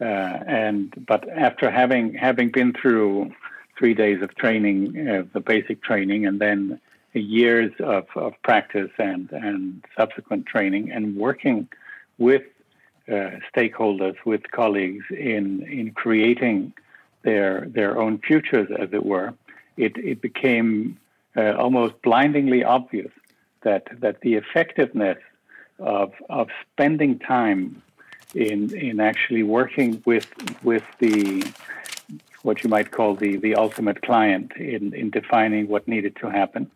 Uh, 0.00 0.04
and 0.04 0.94
but 1.06 1.28
after 1.30 1.70
having 1.70 2.14
having 2.14 2.50
been 2.50 2.72
through 2.72 3.32
three 3.78 3.94
days 3.94 4.20
of 4.22 4.34
training, 4.34 5.08
uh, 5.08 5.22
the 5.32 5.40
basic 5.40 5.82
training, 5.82 6.26
and 6.26 6.40
then 6.40 6.80
years 7.14 7.72
of, 7.80 8.06
of 8.14 8.34
practice 8.42 8.90
and, 8.98 9.30
and 9.32 9.84
subsequent 9.96 10.46
training 10.46 10.90
and 10.90 11.16
working 11.16 11.68
with 12.18 12.42
uh, 13.08 13.30
stakeholders, 13.54 14.16
with 14.24 14.50
colleagues 14.50 15.04
in, 15.10 15.62
in 15.62 15.92
creating 15.92 16.72
their, 17.22 17.66
their 17.68 17.98
own 17.98 18.18
futures, 18.18 18.68
as 18.78 18.88
it 18.92 19.04
were, 19.04 19.32
it, 19.76 19.96
it 19.96 20.20
became 20.20 20.98
uh, 21.36 21.52
almost 21.52 22.00
blindingly 22.02 22.64
obvious 22.64 23.10
that, 23.62 23.88
that 24.00 24.20
the 24.20 24.34
effectiveness 24.34 25.18
of, 25.78 26.12
of 26.28 26.48
spending 26.72 27.18
time 27.18 27.80
in, 28.34 28.76
in 28.76 29.00
actually 29.00 29.42
working 29.42 30.02
with, 30.04 30.28
with 30.62 30.84
the 30.98 31.44
what 32.48 32.64
you 32.64 32.70
might 32.70 32.90
call 32.90 33.14
the, 33.14 33.36
the 33.36 33.54
ultimate 33.54 34.00
client 34.00 34.52
in, 34.56 34.94
in 34.94 35.10
defining 35.10 35.68
what 35.68 35.86
needed 35.86 36.16
to 36.16 36.30
happen 36.30 36.70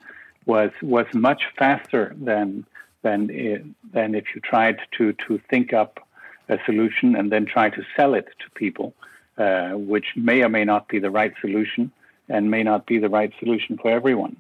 was 0.45 0.71
was 0.83 1.07
much 1.15 1.43
faster 1.59 2.15
than 2.31 2.67
than 3.01 3.31
it, 3.31 3.65
than 3.97 4.15
if 4.15 4.25
you 4.35 4.41
tried 4.43 4.77
to 4.97 5.15
to 5.25 5.41
think 5.51 5.73
up 5.73 5.93
a 6.55 6.59
solution 6.67 7.17
and 7.17 7.33
then 7.33 7.47
try 7.47 7.71
to 7.71 7.83
sell 7.97 8.13
it 8.21 8.29
to 8.43 8.47
people, 8.65 8.93
uh, 9.39 9.71
which 9.93 10.09
may 10.15 10.39
or 10.47 10.51
may 10.51 10.65
not 10.73 10.89
be 10.89 10.99
the 10.99 11.13
right 11.21 11.33
solution 11.41 11.91
and 12.29 12.51
may 12.51 12.63
not 12.63 12.85
be 12.93 12.99
the 12.99 13.13
right 13.19 13.33
solution 13.41 13.79
for 13.81 13.91
everyone. 13.91 14.37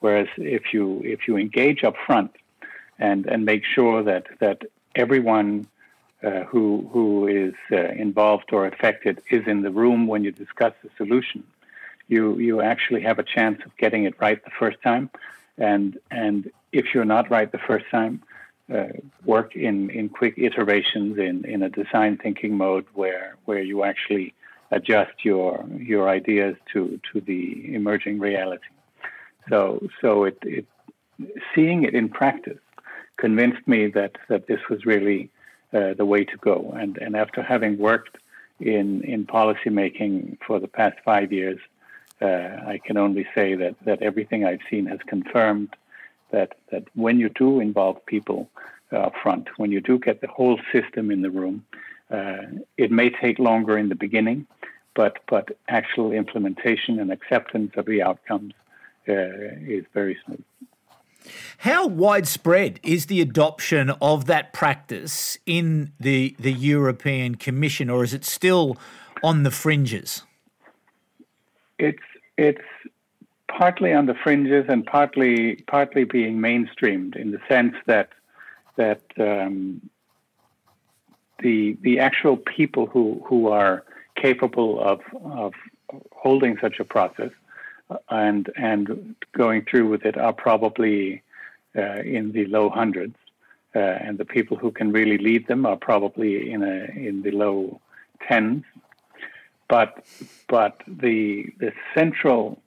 Whereas 0.00 0.28
if 0.36 0.64
you 0.74 1.00
if 1.14 1.20
you 1.26 1.38
engage 1.38 1.82
up 1.88 1.96
front 2.06 2.32
and 2.98 3.20
and 3.32 3.40
make 3.52 3.64
sure 3.74 4.02
that 4.10 4.24
that 4.40 4.58
everyone 5.04 5.66
uh, 6.24 6.44
who 6.44 6.88
who 6.92 7.26
is 7.26 7.54
uh, 7.72 7.76
involved 7.76 8.52
or 8.52 8.66
affected 8.66 9.20
is 9.30 9.46
in 9.46 9.62
the 9.62 9.70
room 9.70 10.06
when 10.06 10.24
you 10.24 10.32
discuss 10.32 10.72
the 10.82 10.90
solution, 10.96 11.44
you 12.08 12.38
you 12.38 12.60
actually 12.60 13.02
have 13.02 13.18
a 13.18 13.24
chance 13.24 13.60
of 13.66 13.76
getting 13.76 14.04
it 14.04 14.14
right 14.20 14.44
the 14.44 14.50
first 14.58 14.80
time 14.82 15.10
and 15.58 15.98
and 16.10 16.50
if 16.72 16.94
you're 16.94 17.04
not 17.04 17.30
right 17.30 17.50
the 17.50 17.58
first 17.58 17.86
time, 17.90 18.22
uh, 18.72 18.88
work 19.24 19.54
in, 19.54 19.90
in 19.90 20.08
quick 20.08 20.34
iterations 20.36 21.18
in, 21.18 21.44
in 21.44 21.62
a 21.62 21.68
design 21.68 22.16
thinking 22.16 22.56
mode 22.56 22.86
where 22.94 23.36
where 23.44 23.62
you 23.62 23.84
actually 23.84 24.34
adjust 24.70 25.24
your 25.24 25.64
your 25.78 26.08
ideas 26.08 26.56
to 26.72 26.98
to 27.12 27.20
the 27.20 27.74
emerging 27.74 28.18
reality. 28.18 28.64
So 29.48 29.86
so 30.00 30.24
it, 30.24 30.38
it 30.42 30.66
seeing 31.54 31.84
it 31.84 31.94
in 31.94 32.08
practice 32.08 32.58
convinced 33.16 33.68
me 33.68 33.88
that 33.88 34.16
that 34.28 34.46
this 34.46 34.60
was 34.68 34.84
really 34.84 35.30
uh, 35.74 35.94
the 35.94 36.06
way 36.06 36.24
to 36.24 36.36
go. 36.38 36.72
And 36.80 36.96
and 36.98 37.16
after 37.16 37.42
having 37.42 37.78
worked 37.78 38.16
in 38.60 39.02
in 39.02 39.26
policy 39.26 39.70
making 39.70 40.38
for 40.46 40.60
the 40.60 40.68
past 40.68 40.96
five 41.04 41.32
years, 41.32 41.60
uh, 42.20 42.26
I 42.66 42.80
can 42.84 42.96
only 42.96 43.26
say 43.34 43.54
that, 43.56 43.74
that 43.84 44.02
everything 44.02 44.44
I've 44.44 44.60
seen 44.70 44.86
has 44.86 45.00
confirmed 45.06 45.74
that, 46.30 46.54
that 46.70 46.84
when 46.94 47.18
you 47.18 47.28
do 47.28 47.60
involve 47.60 48.04
people 48.06 48.48
uh, 48.92 48.96
up 48.96 49.14
front, 49.22 49.48
when 49.56 49.72
you 49.72 49.80
do 49.80 49.98
get 49.98 50.20
the 50.20 50.28
whole 50.28 50.58
system 50.72 51.10
in 51.10 51.22
the 51.22 51.30
room, 51.30 51.64
uh, 52.10 52.42
it 52.76 52.90
may 52.90 53.10
take 53.10 53.38
longer 53.38 53.76
in 53.76 53.88
the 53.88 53.94
beginning, 53.94 54.46
but, 54.94 55.18
but 55.28 55.56
actual 55.68 56.12
implementation 56.12 57.00
and 57.00 57.10
acceptance 57.10 57.72
of 57.76 57.86
the 57.86 58.02
outcomes 58.02 58.54
is 59.06 59.84
very 59.92 60.16
smooth. 60.24 60.44
How 61.58 61.86
widespread 61.86 62.80
is 62.82 63.06
the 63.06 63.20
adoption 63.20 63.90
of 64.00 64.26
that 64.26 64.52
practice 64.52 65.38
in 65.46 65.92
the 65.98 66.36
the 66.38 66.52
European 66.52 67.36
Commission, 67.36 67.88
or 67.90 68.04
is 68.04 68.12
it 68.12 68.24
still 68.24 68.76
on 69.22 69.42
the 69.42 69.50
fringes? 69.50 70.22
It's 71.78 72.02
it's 72.36 72.60
partly 73.48 73.92
on 73.92 74.06
the 74.06 74.14
fringes 74.14 74.66
and 74.68 74.84
partly 74.84 75.56
partly 75.66 76.04
being 76.04 76.38
mainstreamed 76.38 77.16
in 77.16 77.30
the 77.30 77.40
sense 77.48 77.74
that 77.86 78.10
that 78.76 79.02
um, 79.18 79.80
the 81.40 81.76
the 81.82 82.00
actual 82.00 82.36
people 82.36 82.86
who 82.86 83.22
who 83.26 83.48
are 83.48 83.84
capable 84.16 84.80
of 84.80 85.00
of 85.24 85.52
holding 86.12 86.56
such 86.60 86.80
a 86.80 86.84
process 86.84 87.30
and 88.08 88.50
and 88.56 89.14
going 89.36 89.64
through 89.64 89.88
with 89.88 90.04
it 90.04 90.16
are 90.16 90.32
probably 90.32 91.22
uh, 91.76 92.00
in 92.00 92.32
the 92.32 92.46
low 92.46 92.70
hundreds, 92.70 93.16
uh, 93.74 93.78
and 93.78 94.18
the 94.18 94.24
people 94.24 94.56
who 94.56 94.70
can 94.70 94.92
really 94.92 95.18
lead 95.18 95.46
them 95.46 95.66
are 95.66 95.76
probably 95.76 96.50
in 96.50 96.62
a 96.62 96.84
in 96.96 97.22
the 97.22 97.30
low 97.30 97.80
tens. 98.26 98.64
But 99.68 100.04
but 100.48 100.82
the 100.86 101.46
the 101.58 101.72
central 101.94 102.60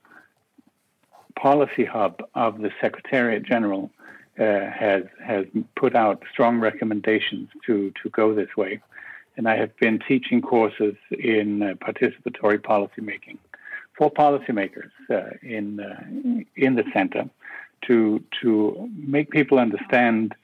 policy 1.36 1.84
hub 1.84 2.22
of 2.34 2.58
the 2.58 2.70
Secretariat 2.80 3.44
General 3.44 3.90
uh, 4.38 4.70
has 4.70 5.04
has 5.24 5.46
put 5.76 5.94
out 5.94 6.22
strong 6.30 6.60
recommendations 6.60 7.48
to 7.66 7.92
to 8.02 8.10
go 8.10 8.34
this 8.34 8.56
way, 8.56 8.80
and 9.36 9.48
I 9.48 9.56
have 9.56 9.76
been 9.78 9.98
teaching 10.00 10.42
courses 10.42 10.96
in 11.10 11.62
uh, 11.62 11.74
participatory 11.74 12.58
policymaking 12.58 13.38
for 13.98 14.10
policymakers 14.10 14.92
uh, 15.10 15.30
in 15.42 15.80
uh, 15.80 16.00
in 16.56 16.76
the 16.76 16.84
center 16.94 17.28
to 17.86 18.24
to 18.40 18.88
make 18.96 19.30
people 19.30 19.58
understand 19.58 20.34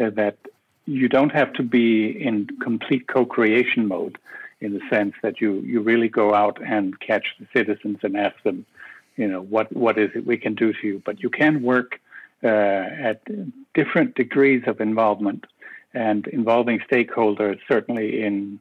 uh, 0.00 0.10
that 0.10 0.36
you 0.84 1.08
don't 1.08 1.32
have 1.32 1.52
to 1.54 1.62
be 1.62 2.08
in 2.08 2.46
complete 2.62 3.08
co-creation 3.08 3.88
mode 3.88 4.16
in 4.60 4.72
the 4.72 4.80
sense 4.90 5.14
that 5.22 5.40
you, 5.40 5.60
you 5.60 5.80
really 5.80 6.08
go 6.08 6.34
out 6.34 6.58
and 6.64 6.98
catch 7.00 7.26
the 7.38 7.46
citizens 7.54 7.98
and 8.02 8.16
ask 8.16 8.42
them, 8.42 8.64
you 9.16 9.28
know, 9.28 9.42
what, 9.42 9.70
what 9.76 9.98
is 9.98 10.10
it 10.14 10.26
we 10.26 10.36
can 10.36 10.54
do 10.54 10.72
to 10.72 10.86
you? 10.86 11.02
But 11.04 11.22
you 11.22 11.30
can 11.30 11.62
work 11.62 12.00
uh, 12.42 12.46
at 12.46 13.20
different 13.74 14.14
degrees 14.14 14.62
of 14.66 14.80
involvement 14.80 15.44
and 15.94 16.26
involving 16.28 16.80
stakeholders 16.90 17.58
certainly 17.68 18.22
in 18.22 18.60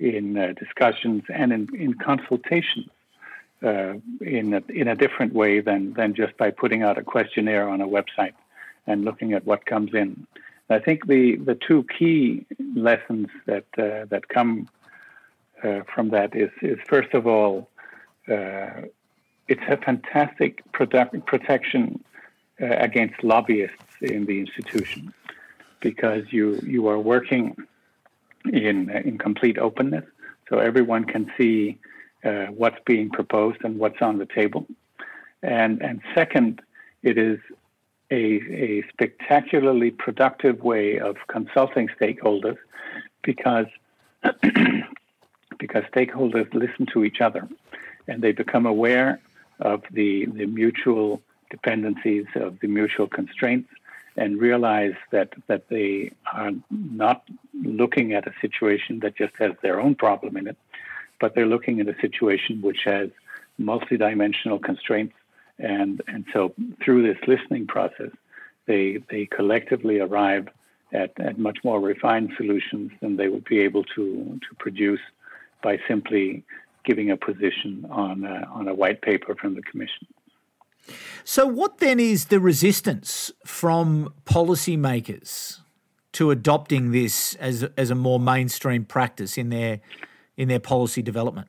in 0.00 0.38
uh, 0.38 0.52
discussions 0.56 1.24
and 1.28 1.52
in, 1.52 1.68
in 1.74 1.92
consultations 1.92 2.88
uh, 3.62 3.94
in 4.20 4.54
a, 4.54 4.62
in 4.68 4.88
a 4.88 4.94
different 4.94 5.32
way 5.34 5.60
than 5.60 5.92
than 5.94 6.14
just 6.14 6.36
by 6.36 6.50
putting 6.50 6.82
out 6.82 6.98
a 6.98 7.02
questionnaire 7.02 7.68
on 7.68 7.80
a 7.80 7.86
website 7.86 8.34
and 8.86 9.04
looking 9.04 9.32
at 9.32 9.44
what 9.44 9.66
comes 9.66 9.94
in. 9.94 10.26
I 10.70 10.78
think 10.78 11.06
the 11.06 11.36
the 11.36 11.54
two 11.54 11.84
key 11.98 12.46
lessons 12.74 13.28
that 13.46 13.66
uh, 13.78 14.04
that 14.06 14.28
come 14.28 14.68
uh, 15.62 15.80
from 15.92 16.10
that 16.10 16.36
is 16.36 16.50
is 16.62 16.78
first 16.86 17.14
of 17.14 17.26
all, 17.26 17.68
uh, 18.28 18.82
it's 19.48 19.62
a 19.68 19.76
fantastic 19.78 20.62
product, 20.72 21.26
protection 21.26 22.04
uh, 22.60 22.66
against 22.66 23.24
lobbyists 23.24 23.76
in 24.02 24.26
the 24.26 24.38
institution 24.40 25.12
because 25.80 26.24
you 26.32 26.60
you 26.64 26.86
are 26.88 26.98
working 26.98 27.56
in 28.52 28.90
in 28.90 29.16
complete 29.18 29.58
openness, 29.58 30.04
so 30.48 30.58
everyone 30.58 31.04
can 31.04 31.32
see 31.38 31.78
uh, 32.24 32.46
what's 32.46 32.78
being 32.84 33.10
proposed 33.10 33.58
and 33.64 33.78
what's 33.78 34.00
on 34.00 34.18
the 34.18 34.26
table. 34.26 34.66
And 35.42 35.82
and 35.82 36.00
second, 36.14 36.60
it 37.02 37.16
is 37.16 37.38
a, 38.10 38.16
a 38.16 38.84
spectacularly 38.92 39.90
productive 39.90 40.62
way 40.62 40.98
of 40.98 41.16
consulting 41.28 41.88
stakeholders 42.00 42.58
because 43.22 43.66
because 45.58 45.84
stakeholders 45.94 46.52
listen 46.54 46.86
to 46.86 47.04
each 47.04 47.20
other 47.20 47.48
and 48.06 48.22
they 48.22 48.32
become 48.32 48.66
aware 48.66 49.20
of 49.60 49.82
the, 49.90 50.26
the 50.26 50.46
mutual 50.46 51.20
dependencies 51.50 52.26
of 52.34 52.58
the 52.60 52.68
mutual 52.68 53.06
constraints 53.06 53.68
and 54.16 54.40
realize 54.40 54.94
that 55.12 55.32
that 55.46 55.68
they 55.68 56.10
are 56.32 56.50
not 56.70 57.22
looking 57.62 58.12
at 58.12 58.26
a 58.26 58.32
situation 58.40 59.00
that 59.00 59.16
just 59.16 59.34
has 59.36 59.52
their 59.62 59.80
own 59.80 59.94
problem 59.94 60.36
in 60.36 60.48
it, 60.48 60.56
but 61.20 61.34
they're 61.34 61.46
looking 61.46 61.80
at 61.80 61.88
a 61.88 61.96
situation 62.00 62.60
which 62.60 62.80
has 62.84 63.10
multidimensional 63.60 64.62
constraints, 64.62 65.14
and 65.58 66.02
and 66.06 66.24
so 66.32 66.54
through 66.82 67.02
this 67.02 67.18
listening 67.26 67.66
process, 67.66 68.10
they 68.66 68.98
they 69.10 69.26
collectively 69.26 69.98
arrive 69.98 70.48
at, 70.92 71.18
at 71.20 71.38
much 71.38 71.58
more 71.64 71.80
refined 71.80 72.32
solutions 72.36 72.90
than 73.00 73.16
they 73.16 73.28
would 73.28 73.44
be 73.44 73.60
able 73.60 73.84
to 73.84 74.40
to 74.48 74.54
produce 74.58 75.00
by 75.62 75.78
simply 75.88 76.44
giving 76.84 77.10
a 77.10 77.16
position 77.16 77.86
on 77.90 78.24
a, 78.24 78.48
on 78.52 78.68
a 78.68 78.74
white 78.74 79.02
paper 79.02 79.34
from 79.34 79.54
the 79.54 79.62
commission. 79.62 80.06
So, 81.24 81.46
what 81.46 81.78
then 81.78 82.00
is 82.00 82.26
the 82.26 82.40
resistance 82.40 83.30
from 83.44 84.14
policymakers 84.24 85.58
to 86.12 86.30
adopting 86.30 86.92
this 86.92 87.34
as 87.34 87.64
as 87.76 87.90
a 87.90 87.94
more 87.94 88.18
mainstream 88.18 88.84
practice 88.84 89.36
in 89.36 89.50
their 89.50 89.80
in 90.38 90.48
their 90.48 90.60
policy 90.60 91.02
development? 91.02 91.48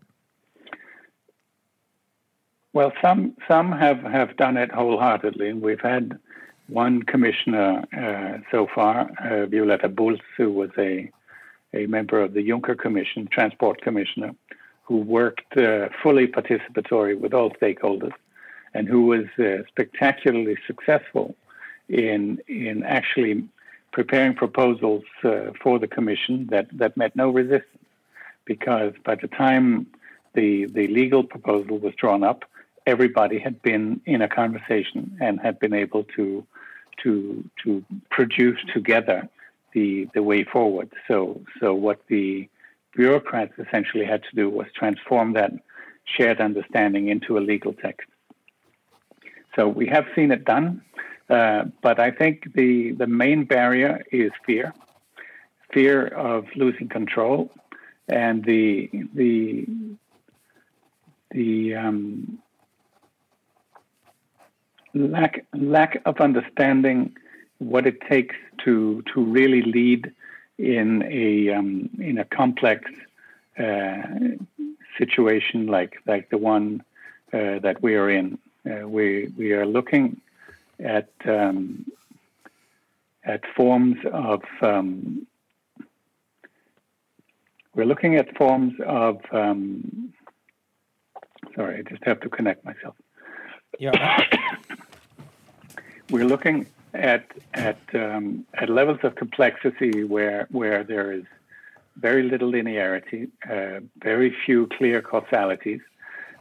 Well, 2.74 2.92
some 3.02 3.36
some 3.48 3.72
have, 3.72 4.02
have 4.02 4.36
done 4.36 4.58
it 4.58 4.72
wholeheartedly, 4.72 5.54
we've 5.54 5.80
had 5.80 6.20
one 6.68 7.04
commissioner 7.04 7.84
uh, 7.98 8.40
so 8.52 8.68
far, 8.76 9.10
uh, 9.24 9.46
Violetta 9.46 9.90
Bulc, 9.90 10.20
who 10.36 10.52
was 10.52 10.72
a 10.78 11.10
a 11.74 11.86
member 11.86 12.20
of 12.20 12.34
the 12.34 12.48
Juncker 12.48 12.78
Commission, 12.78 13.28
Transport 13.32 13.82
Commissioner, 13.82 14.34
who 14.84 14.98
worked 14.98 15.56
uh, 15.56 15.90
fully 16.02 16.26
participatory 16.26 17.20
with 17.20 17.32
all 17.32 17.52
stakeholders 17.52 18.14
and 18.74 18.88
who 18.88 19.06
was 19.06 19.26
uh, 19.38 19.64
spectacularly 19.68 20.58
successful 20.68 21.36
in 21.88 22.40
in 22.48 22.84
actually 22.84 23.48
preparing 23.92 24.36
proposals 24.36 25.04
uh, 25.24 25.52
for 25.62 25.80
the 25.80 25.88
commission 25.88 26.48
that, 26.52 26.68
that 26.72 26.96
met 26.96 27.16
no 27.16 27.30
resistance, 27.30 27.79
because 28.50 28.94
by 29.06 29.16
the 29.24 29.30
time 29.44 29.86
the 30.34 30.66
the 30.78 30.88
legal 30.88 31.24
proposal 31.24 31.78
was 31.86 31.94
drawn 32.02 32.24
up, 32.32 32.40
everybody 32.94 33.38
had 33.48 33.62
been 33.62 34.02
in 34.14 34.20
a 34.28 34.30
conversation 34.42 35.02
and 35.26 35.40
had 35.40 35.56
been 35.64 35.76
able 35.86 36.04
to 36.16 36.26
to 37.02 37.12
to 37.64 37.70
produce 38.18 38.60
together 38.74 39.20
the 39.74 40.10
the 40.16 40.24
way 40.32 40.42
forward. 40.56 40.90
So 41.08 41.42
so 41.60 41.68
what 41.86 42.00
the 42.08 42.50
bureaucrats 43.00 43.54
essentially 43.66 44.06
had 44.14 44.22
to 44.30 44.34
do 44.42 44.46
was 44.50 44.68
transform 44.82 45.28
that 45.40 45.52
shared 46.16 46.40
understanding 46.50 47.04
into 47.14 47.38
a 47.38 47.42
legal 47.52 47.74
text. 47.86 48.10
So 49.56 49.62
we 49.80 49.86
have 49.96 50.06
seen 50.16 50.30
it 50.32 50.44
done, 50.56 50.82
uh, 51.38 51.66
but 51.84 51.98
I 52.08 52.10
think 52.20 52.36
the 52.60 52.72
the 53.02 53.10
main 53.24 53.40
barrier 53.56 53.94
is 54.12 54.32
fear, 54.48 54.74
fear 55.72 56.08
of 56.30 56.40
losing 56.56 56.90
control, 57.00 57.52
and 58.10 58.44
the 58.44 58.90
the 59.14 59.66
the 61.32 61.76
um, 61.76 62.40
lack 64.94 65.46
lack 65.54 66.02
of 66.06 66.20
understanding 66.20 67.16
what 67.60 67.86
it 67.86 68.02
takes 68.02 68.36
to 68.64 69.04
to 69.14 69.24
really 69.24 69.62
lead 69.62 70.12
in 70.58 71.04
a 71.04 71.54
um, 71.54 71.90
in 72.00 72.18
a 72.18 72.26
complex 72.26 72.90
uh, 73.58 74.02
situation 74.98 75.68
like 75.68 76.02
like 76.06 76.30
the 76.30 76.38
one 76.38 76.84
uh, 77.34 77.60
that 77.60 77.82
we 77.82 77.96
are 77.96 78.10
in. 78.10 78.38
Uh, 78.70 78.88
we 78.88 79.32
we 79.38 79.54
are 79.54 79.66
looking 79.66 80.20
at 80.80 81.10
um, 81.26 81.86
at 83.24 83.42
forms 83.56 83.98
of 84.12 84.42
um, 84.62 85.28
we're 87.76 87.86
looking 87.86 88.16
at 88.16 88.36
forms 88.38 88.74
of 88.86 89.18
um, 89.32 90.14
sorry, 91.56 91.80
I 91.80 91.82
just 91.90 92.04
have 92.04 92.20
to 92.22 92.30
connect 92.30 92.66
myself. 92.66 92.96
Yeah. 93.80 94.26
we're 96.10 96.26
looking 96.26 96.68
at 96.94 97.26
at 97.54 97.80
um, 97.94 98.46
at 98.56 98.70
levels 98.70 99.00
of 99.04 99.16
complexity 99.16 100.04
where 100.04 100.48
where 100.52 100.84
there 100.84 101.12
is 101.12 101.24
very 101.98 102.24
little 102.24 102.52
linearity, 102.52 103.30
uh, 103.50 103.82
very 104.02 104.36
few 104.46 104.68
clear 104.78 105.02
causalities, 105.02 105.82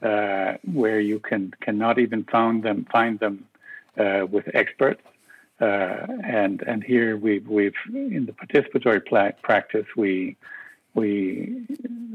uh, 0.02 0.54
where 0.72 1.00
you 1.00 1.18
can 1.18 1.52
cannot 1.60 1.98
even 1.98 2.24
find 2.24 2.62
them 2.62 2.86
find 2.90 3.18
them 3.20 3.44
uh, 3.98 4.26
with 4.30 4.44
experts. 4.54 5.02
Uh, 5.60 6.06
and 6.24 6.62
and 6.62 6.84
here 6.84 7.16
we've 7.16 7.48
we've 7.48 7.74
in 7.92 8.26
the 8.26 8.32
participatory 8.32 9.04
pla- 9.04 9.32
practice 9.42 9.86
we 9.96 10.36
we 10.94 11.66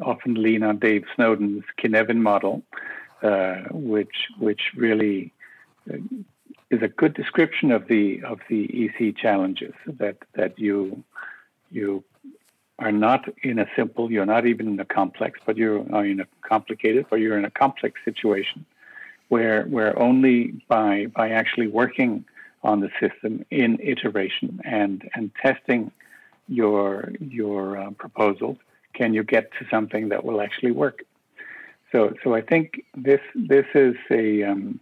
often 0.02 0.36
lean 0.36 0.64
on 0.64 0.78
Dave 0.78 1.06
Snowden's 1.16 1.64
Cynefin 1.80 2.18
model, 2.18 2.64
uh, 3.22 3.62
which 3.72 4.28
which 4.40 4.72
really 4.76 5.32
uh, 5.92 5.98
is 6.70 6.82
a 6.82 6.88
good 6.88 7.14
description 7.14 7.72
of 7.72 7.88
the 7.88 8.22
of 8.24 8.40
the 8.50 8.64
EC 8.86 9.16
challenges 9.16 9.74
that 9.86 10.18
that 10.36 10.58
you 10.60 11.04
you 11.72 12.04
are 12.80 12.92
not 12.92 13.30
in 13.44 13.60
a 13.60 13.68
simple, 13.76 14.12
you're 14.12 14.26
not 14.26 14.46
even 14.46 14.68
in 14.68 14.80
a 14.80 14.86
complex, 14.86 15.40
but 15.46 15.56
you're 15.58 15.80
in 16.04 16.20
a 16.20 16.28
complicated, 16.42 17.06
or 17.12 17.18
you're 17.18 17.38
in 17.38 17.46
a 17.46 17.52
complex 17.52 18.02
situation 18.04 18.66
where 19.30 19.64
where 19.66 19.98
only 19.98 20.54
by 20.68 21.08
by 21.08 21.30
actually 21.30 21.68
working 21.68 22.26
on 22.64 22.80
the 22.80 22.90
system 23.00 23.46
in 23.52 23.80
iteration 23.82 24.62
and 24.64 25.10
and 25.16 25.32
testing 25.42 25.92
your 26.48 27.12
your 27.20 27.78
uh, 27.78 27.92
proposals 27.92 28.58
can 28.94 29.14
you 29.14 29.24
get 29.24 29.52
to 29.54 29.66
something 29.70 30.10
that 30.10 30.24
will 30.24 30.42
actually 30.42 30.72
work. 30.72 31.04
So 31.92 32.14
so 32.24 32.34
I 32.34 32.42
think 32.42 32.84
this 32.96 33.22
this 33.36 33.66
is 33.74 33.96
a 34.12 34.44
um, 34.44 34.80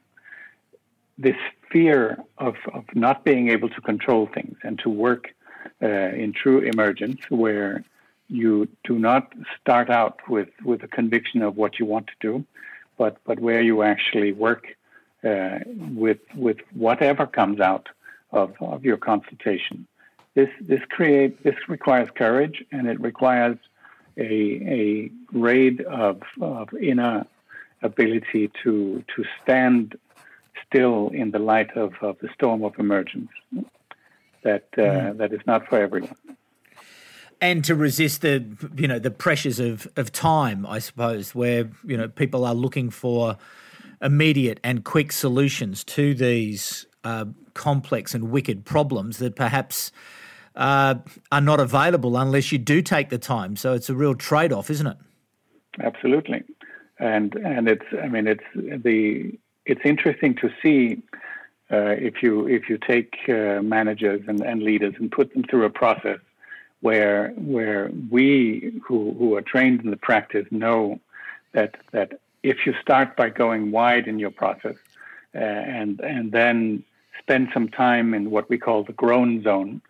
this 1.17 1.35
fear 1.71 2.17
of, 2.37 2.55
of 2.73 2.83
not 2.93 3.23
being 3.23 3.49
able 3.49 3.69
to 3.69 3.81
control 3.81 4.27
things 4.33 4.57
and 4.63 4.79
to 4.79 4.89
work 4.89 5.33
uh, 5.81 5.87
in 5.87 6.33
true 6.33 6.59
emergence 6.59 7.19
where 7.29 7.83
you 8.27 8.67
do 8.83 8.97
not 8.97 9.33
start 9.59 9.89
out 9.89 10.19
with, 10.27 10.49
with 10.63 10.83
a 10.83 10.87
conviction 10.87 11.41
of 11.41 11.57
what 11.57 11.79
you 11.79 11.85
want 11.85 12.07
to 12.07 12.13
do, 12.19 12.45
but, 12.97 13.17
but 13.25 13.39
where 13.39 13.61
you 13.61 13.83
actually 13.83 14.31
work 14.31 14.75
uh, 15.23 15.59
with, 15.67 16.19
with 16.35 16.57
whatever 16.73 17.27
comes 17.27 17.59
out 17.59 17.89
of, 18.31 18.53
of 18.59 18.83
your 18.83 18.97
consultation. 18.97 19.85
This, 20.33 20.49
this, 20.61 20.81
create, 20.89 21.43
this 21.43 21.55
requires 21.67 22.09
courage 22.15 22.63
and 22.71 22.87
it 22.87 22.99
requires 23.01 23.57
a, 24.17 24.23
a 24.23 25.11
grade 25.25 25.81
of, 25.81 26.21
of 26.41 26.73
inner 26.73 27.25
ability 27.81 28.51
to, 28.63 29.03
to 29.15 29.25
stand 29.43 29.97
still 30.67 31.09
in 31.09 31.31
the 31.31 31.39
light 31.39 31.75
of, 31.75 31.93
of 32.01 32.17
the 32.19 32.29
storm 32.33 32.63
of 32.63 32.77
emergence 32.79 33.29
that 34.43 34.67
uh, 34.77 34.81
mm. 34.81 35.17
that 35.17 35.33
is 35.33 35.41
not 35.45 35.67
for 35.67 35.79
everyone. 35.79 36.15
and 37.39 37.63
to 37.65 37.75
resist 37.75 38.21
the 38.21 38.43
you 38.75 38.87
know 38.87 38.99
the 38.99 39.11
pressures 39.11 39.59
of 39.59 39.87
of 39.95 40.11
time, 40.11 40.65
I 40.65 40.79
suppose, 40.79 41.35
where 41.35 41.69
you 41.85 41.97
know 41.97 42.07
people 42.07 42.45
are 42.45 42.55
looking 42.55 42.89
for 42.89 43.37
immediate 44.01 44.59
and 44.63 44.83
quick 44.83 45.11
solutions 45.11 45.83
to 45.83 46.13
these 46.13 46.87
uh, 47.03 47.25
complex 47.53 48.15
and 48.15 48.31
wicked 48.31 48.65
problems 48.65 49.17
that 49.17 49.35
perhaps 49.35 49.91
uh, 50.55 50.95
are 51.31 51.41
not 51.41 51.59
available 51.59 52.17
unless 52.17 52.51
you 52.51 52.57
do 52.57 52.81
take 52.81 53.09
the 53.09 53.17
time. 53.17 53.55
So 53.55 53.73
it's 53.73 53.89
a 53.89 53.95
real 53.95 54.15
trade 54.15 54.51
off, 54.51 54.69
isn't 54.69 54.87
it? 54.87 54.97
Absolutely, 55.79 56.43
and 56.99 57.35
and 57.35 57.67
it's 57.67 57.85
I 58.01 58.07
mean 58.07 58.27
it's 58.27 58.43
the 58.55 59.37
it's 59.65 59.81
interesting 59.85 60.35
to 60.35 60.49
see. 60.61 61.01
Uh, 61.71 61.95
if 61.97 62.21
you 62.21 62.47
if 62.47 62.67
you 62.67 62.77
take 62.77 63.15
uh, 63.29 63.61
managers 63.61 64.21
and, 64.27 64.41
and 64.41 64.61
leaders 64.61 64.93
and 64.99 65.09
put 65.09 65.33
them 65.33 65.41
through 65.43 65.63
a 65.63 65.69
process 65.69 66.19
where 66.81 67.29
where 67.37 67.89
we 68.09 68.73
who 68.85 69.15
who 69.17 69.35
are 69.35 69.41
trained 69.41 69.81
in 69.81 69.89
the 69.89 69.95
practice 69.95 70.45
know 70.51 70.99
that 71.53 71.77
that 71.91 72.19
if 72.43 72.65
you 72.65 72.73
start 72.81 73.15
by 73.15 73.29
going 73.29 73.71
wide 73.71 74.07
in 74.07 74.19
your 74.19 74.31
process 74.31 74.75
uh, 75.33 75.37
and 75.37 76.01
and 76.01 76.31
then 76.33 76.83
spend 77.19 77.49
some 77.53 77.69
time 77.69 78.13
in 78.13 78.31
what 78.31 78.49
we 78.49 78.57
call 78.57 78.83
the 78.83 78.93
groan 78.93 79.43
zone, 79.43 79.81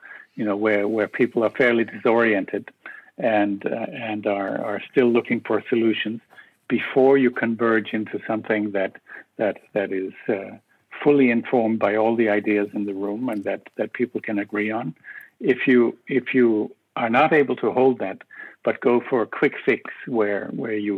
you 0.42 0.48
know, 0.48 0.56
where, 0.56 0.88
where 0.88 1.08
people 1.08 1.44
are 1.44 1.52
fairly 1.52 1.84
disoriented 1.84 2.72
and 3.20 3.64
uh, 3.64 3.86
and 4.10 4.26
are, 4.26 4.58
are 4.70 4.82
still 4.92 5.06
looking 5.06 5.40
for 5.40 5.64
solutions 5.70 6.20
before 6.68 7.16
you 7.16 7.30
converge 7.30 7.90
into 7.94 8.20
something 8.26 8.72
that 8.72 8.94
that 9.38 9.60
that 9.74 9.92
is 9.92 10.14
uh, 10.28 10.58
fully 11.04 11.30
informed 11.30 11.78
by 11.78 11.96
all 11.96 12.16
the 12.16 12.30
ideas 12.30 12.70
in 12.74 12.88
the 12.88 12.96
room 12.96 13.30
and 13.30 13.44
that 13.44 13.62
that 13.76 13.94
people 13.94 14.20
can 14.20 14.40
agree 14.40 14.72
on. 14.72 14.96
If 15.40 15.68
you 15.68 15.96
if 16.08 16.34
you 16.34 16.76
are 16.96 17.12
not 17.12 17.34
able 17.34 17.58
to 17.58 17.72
hold 17.72 18.00
that, 18.00 18.24
but 18.64 18.82
go 18.82 19.00
for 19.00 19.22
a 19.22 19.28
quick 19.28 19.54
fix 19.64 19.84
where 20.08 20.48
where 20.62 20.80
you 20.88 20.96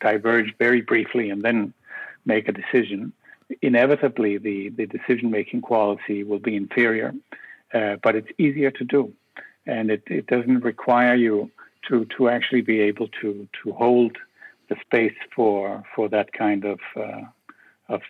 diverge 0.00 0.56
very 0.56 0.80
briefly 0.80 1.28
and 1.28 1.42
then 1.42 1.74
make 2.24 2.48
a 2.48 2.52
decision, 2.52 3.12
inevitably 3.60 4.38
the, 4.38 4.70
the 4.70 4.86
decision 4.86 5.30
making 5.30 5.60
quality 5.60 6.24
will 6.24 6.38
be 6.38 6.56
inferior, 6.56 7.12
uh, 7.76 7.96
but 8.02 8.16
it's 8.16 8.28
easier 8.38 8.70
to 8.70 8.84
do. 8.84 9.12
And 9.66 9.90
it, 9.90 10.02
it 10.06 10.26
doesn't 10.26 10.60
require 10.60 11.14
you 11.14 11.50
to, 11.88 12.06
to 12.16 12.28
actually 12.28 12.62
be 12.62 12.80
able 12.80 13.08
to, 13.20 13.48
to 13.62 13.72
hold 13.72 14.16
the 14.68 14.76
space 14.80 15.18
for, 15.34 15.84
for 15.94 16.08
that 16.08 16.32
kind 16.32 16.64
of, 16.64 16.80
uh, 16.96 17.22
of 17.88 18.00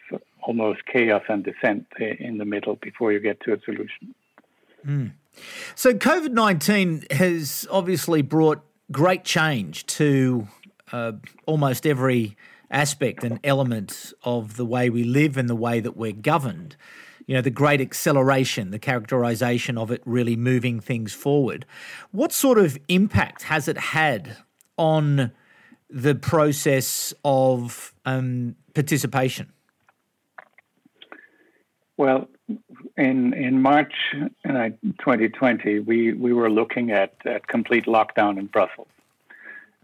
almost 0.42 0.80
chaos 0.86 1.22
and 1.28 1.44
dissent 1.44 1.86
in 1.98 2.38
the 2.38 2.44
middle 2.44 2.76
before 2.76 3.12
you 3.12 3.20
get 3.20 3.40
to 3.40 3.52
a 3.52 3.60
solution. 3.60 4.14
Mm. 4.86 5.12
So, 5.74 5.92
COVID 5.92 6.30
19 6.30 7.06
has 7.10 7.66
obviously 7.70 8.22
brought 8.22 8.62
great 8.90 9.24
change 9.24 9.84
to 9.86 10.46
uh, 10.92 11.12
almost 11.44 11.86
every 11.86 12.36
aspect 12.70 13.24
and 13.24 13.38
element 13.44 14.12
of 14.22 14.56
the 14.56 14.64
way 14.64 14.88
we 14.88 15.04
live 15.04 15.36
and 15.36 15.48
the 15.48 15.56
way 15.56 15.80
that 15.80 15.96
we're 15.96 16.12
governed. 16.12 16.76
You 17.26 17.34
know, 17.34 17.40
the 17.40 17.50
great 17.50 17.80
acceleration, 17.80 18.70
the 18.70 18.78
characterization 18.78 19.76
of 19.76 19.90
it 19.90 20.00
really 20.04 20.36
moving 20.36 20.80
things 20.80 21.12
forward. 21.12 21.66
What 22.12 22.32
sort 22.32 22.58
of 22.58 22.78
impact 22.88 23.42
has 23.44 23.66
it 23.66 23.78
had 23.78 24.36
on 24.76 25.32
the 25.90 26.14
process 26.14 27.12
of 27.24 27.94
um, 28.04 28.54
participation? 28.74 29.52
Well, 31.96 32.28
in 32.96 33.32
in 33.32 33.60
March 33.60 33.94
2020, 34.44 35.80
we, 35.80 36.12
we 36.12 36.32
were 36.32 36.50
looking 36.50 36.92
at, 36.92 37.14
at 37.24 37.46
complete 37.48 37.86
lockdown 37.86 38.38
in 38.38 38.46
Brussels 38.46 38.88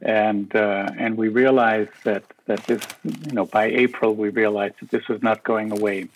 and 0.02 0.55
uh, 0.55 0.88
and 0.98 1.16
we 1.16 1.28
realized 1.28 1.92
that 2.05 2.24
that 2.46 2.64
this 2.64 2.83
you 3.05 3.33
know 3.33 3.46
by 3.46 3.66
April 3.66 4.14
we 4.14 4.28
realized 4.28 4.74
that 4.81 4.90
this 4.90 5.09
was 5.09 5.22
not 5.22 5.44
going 5.44 5.70
away 5.70 6.09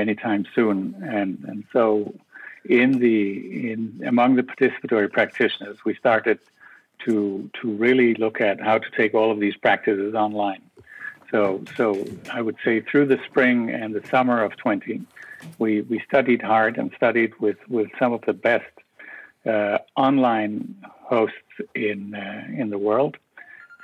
anytime 0.00 0.46
soon, 0.54 0.76
and 1.02 1.44
and 1.46 1.64
so 1.72 2.14
in 2.64 2.98
the 2.98 3.72
in 3.72 4.02
among 4.06 4.36
the 4.36 4.42
participatory 4.42 5.10
practitioners 5.10 5.78
we 5.84 5.94
started 5.94 6.38
to 7.04 7.50
to 7.60 7.70
really 7.72 8.14
look 8.14 8.40
at 8.40 8.60
how 8.60 8.78
to 8.78 8.90
take 8.96 9.14
all 9.14 9.30
of 9.30 9.40
these 9.40 9.56
practices 9.56 10.14
online. 10.14 10.62
So 11.30 11.62
so 11.76 12.04
I 12.32 12.42
would 12.42 12.56
say 12.64 12.80
through 12.80 13.06
the 13.06 13.20
spring 13.28 13.70
and 13.70 13.94
the 13.94 14.06
summer 14.08 14.42
of 14.42 14.56
20, 14.56 15.00
we 15.58 15.82
we 15.82 16.00
studied 16.08 16.42
hard 16.42 16.76
and 16.78 16.90
studied 16.96 17.32
with 17.40 17.58
with 17.68 17.88
some 17.98 18.12
of 18.12 18.22
the 18.22 18.32
best 18.32 18.72
uh, 19.46 19.78
online 19.96 20.76
hosts 20.84 21.36
in 21.74 22.14
uh, 22.14 22.44
in 22.60 22.70
the 22.70 22.78
world. 22.78 23.16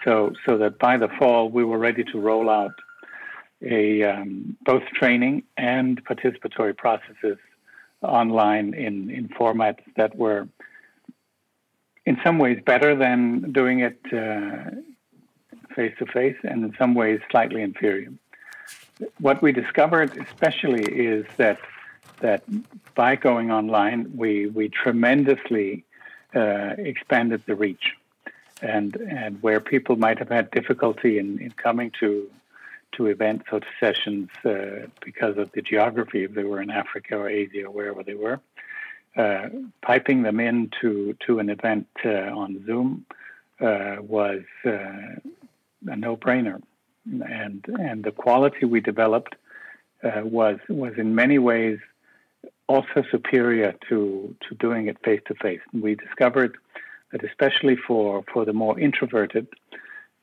So 0.04 0.32
so 0.44 0.58
that 0.58 0.78
by 0.78 0.96
the 0.96 1.08
fall 1.08 1.48
we 1.48 1.64
were 1.64 1.78
ready 1.78 2.04
to 2.04 2.20
roll 2.20 2.50
out 2.50 2.74
a 3.62 4.02
um, 4.02 4.56
both 4.64 4.84
training 4.94 5.42
and 5.56 6.04
participatory 6.04 6.76
processes 6.76 7.38
online 8.02 8.74
in 8.74 9.10
in 9.10 9.28
formats 9.28 9.80
that 9.96 10.16
were 10.16 10.48
in 12.04 12.18
some 12.22 12.38
ways 12.38 12.60
better 12.64 12.94
than 12.94 13.52
doing 13.52 13.80
it 13.80 13.98
face 15.76 15.94
to 15.98 16.06
face, 16.06 16.36
and 16.42 16.64
in 16.64 16.74
some 16.78 16.94
ways 16.94 17.20
slightly 17.30 17.62
inferior. 17.62 18.10
What 19.20 19.42
we 19.42 19.52
discovered, 19.52 20.16
especially, 20.16 20.82
is 20.82 21.26
that 21.36 21.58
that 22.20 22.42
by 22.94 23.14
going 23.14 23.52
online, 23.52 24.10
we 24.16 24.46
we 24.46 24.68
tremendously 24.70 25.84
uh, 26.34 26.74
expanded 26.78 27.42
the 27.46 27.54
reach, 27.54 27.92
and 28.62 28.96
and 28.96 29.40
where 29.42 29.60
people 29.60 29.96
might 29.96 30.18
have 30.18 30.30
had 30.30 30.50
difficulty 30.50 31.18
in, 31.18 31.38
in 31.38 31.50
coming 31.52 31.92
to 32.00 32.28
to 32.96 33.06
events 33.06 33.44
or 33.52 33.60
to 33.60 33.66
sessions 33.80 34.28
uh, 34.44 34.86
because 35.04 35.36
of 35.38 35.50
the 35.52 35.62
geography, 35.62 36.24
if 36.24 36.34
they 36.34 36.44
were 36.44 36.60
in 36.60 36.70
Africa 36.70 37.16
or 37.16 37.28
Asia 37.28 37.64
or 37.64 37.70
wherever 37.70 38.02
they 38.02 38.14
were, 38.14 38.40
uh, 39.16 39.48
piping 39.82 40.22
them 40.22 40.40
into 40.40 41.16
to 41.26 41.38
an 41.38 41.48
event 41.48 41.86
uh, 42.04 42.08
on 42.42 42.64
Zoom 42.66 43.06
uh, 43.60 43.96
was 44.00 44.42
uh, 44.64 44.70
a 45.88 45.96
no-brainer, 45.96 46.60
and 47.04 47.64
and 47.80 48.04
the 48.04 48.12
quality 48.12 48.66
we 48.66 48.80
developed 48.80 49.34
was 50.02 50.58
was 50.68 50.92
in 50.98 51.14
many 51.14 51.38
ways 51.38 51.78
also 52.68 53.04
superior 53.10 53.74
to, 53.88 54.34
to 54.48 54.54
doing 54.56 54.88
it 54.88 54.96
face 55.04 55.20
to 55.26 55.34
face. 55.34 55.60
We 55.72 55.94
discovered 55.94 56.56
that, 57.12 57.24
especially 57.24 57.76
for, 57.76 58.24
for 58.32 58.44
the 58.44 58.52
more 58.52 58.78
introverted, 58.78 59.46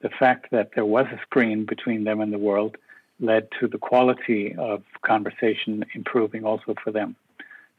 the 0.04 0.10
fact 0.10 0.52
that 0.52 0.72
there 0.76 0.86
was 0.86 1.08
a 1.08 1.20
screen 1.22 1.66
between 1.66 2.04
them 2.04 2.20
and 2.22 2.32
the 2.32 2.38
world 2.38 2.78
led 3.20 3.48
to 3.60 3.68
the 3.68 3.78
quality 3.78 4.54
of 4.56 4.84
conversation 5.02 5.84
improving 5.96 6.44
also 6.44 6.76
for 6.84 6.92
them. 6.92 7.16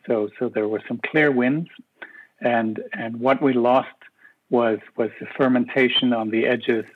So, 0.07 0.31
so 0.39 0.49
there 0.49 0.67
were 0.67 0.83
some 0.89 1.01
clear 1.11 1.31
wins, 1.31 1.69
and 2.41 2.83
and 2.93 3.21
what 3.21 3.41
we 3.41 3.53
lost 3.53 3.99
was 4.51 4.79
was 4.97 5.11
the 5.21 5.27
fermentation 5.39 6.13
on 6.13 6.31
the 6.31 6.47
edges, 6.47 6.87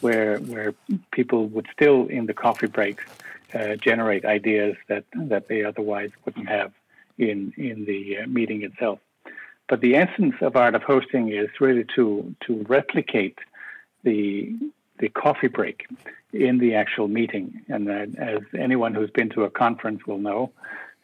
where 0.00 0.38
where 0.38 0.74
people 1.12 1.46
would 1.48 1.66
still 1.72 2.06
in 2.06 2.26
the 2.26 2.34
coffee 2.34 2.66
breaks 2.66 3.04
uh, 3.54 3.76
generate 3.76 4.24
ideas 4.24 4.76
that 4.88 5.04
that 5.14 5.48
they 5.48 5.64
otherwise 5.64 6.10
wouldn't 6.24 6.48
have 6.48 6.72
in 7.18 7.52
in 7.56 7.84
the 7.84 8.18
uh, 8.18 8.26
meeting 8.26 8.62
itself. 8.62 8.98
But 9.68 9.80
the 9.80 9.96
essence 9.96 10.34
of 10.40 10.56
art 10.56 10.74
of 10.74 10.82
hosting 10.82 11.28
is 11.28 11.48
really 11.60 11.86
to 11.96 12.34
to 12.46 12.64
replicate 12.68 13.38
the 14.02 14.54
the 14.98 15.08
coffee 15.08 15.48
break 15.48 15.86
in 16.32 16.58
the 16.58 16.74
actual 16.74 17.08
meeting. 17.08 17.62
And 17.68 17.88
uh, 17.88 18.06
as 18.18 18.40
anyone 18.56 18.94
who's 18.94 19.10
been 19.10 19.30
to 19.30 19.42
a 19.44 19.50
conference 19.50 20.06
will 20.06 20.18
know, 20.18 20.52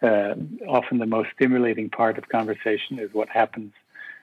uh, 0.02 0.34
often 0.68 0.98
the 0.98 1.06
most 1.06 1.30
stimulating 1.34 1.90
part 1.90 2.16
of 2.18 2.28
conversation 2.28 2.98
is 2.98 3.12
what 3.12 3.28
happens 3.28 3.72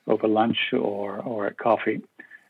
over 0.08 0.28
lunch 0.28 0.74
or 0.74 1.20
or 1.20 1.48
at 1.48 1.58
coffee. 1.58 2.02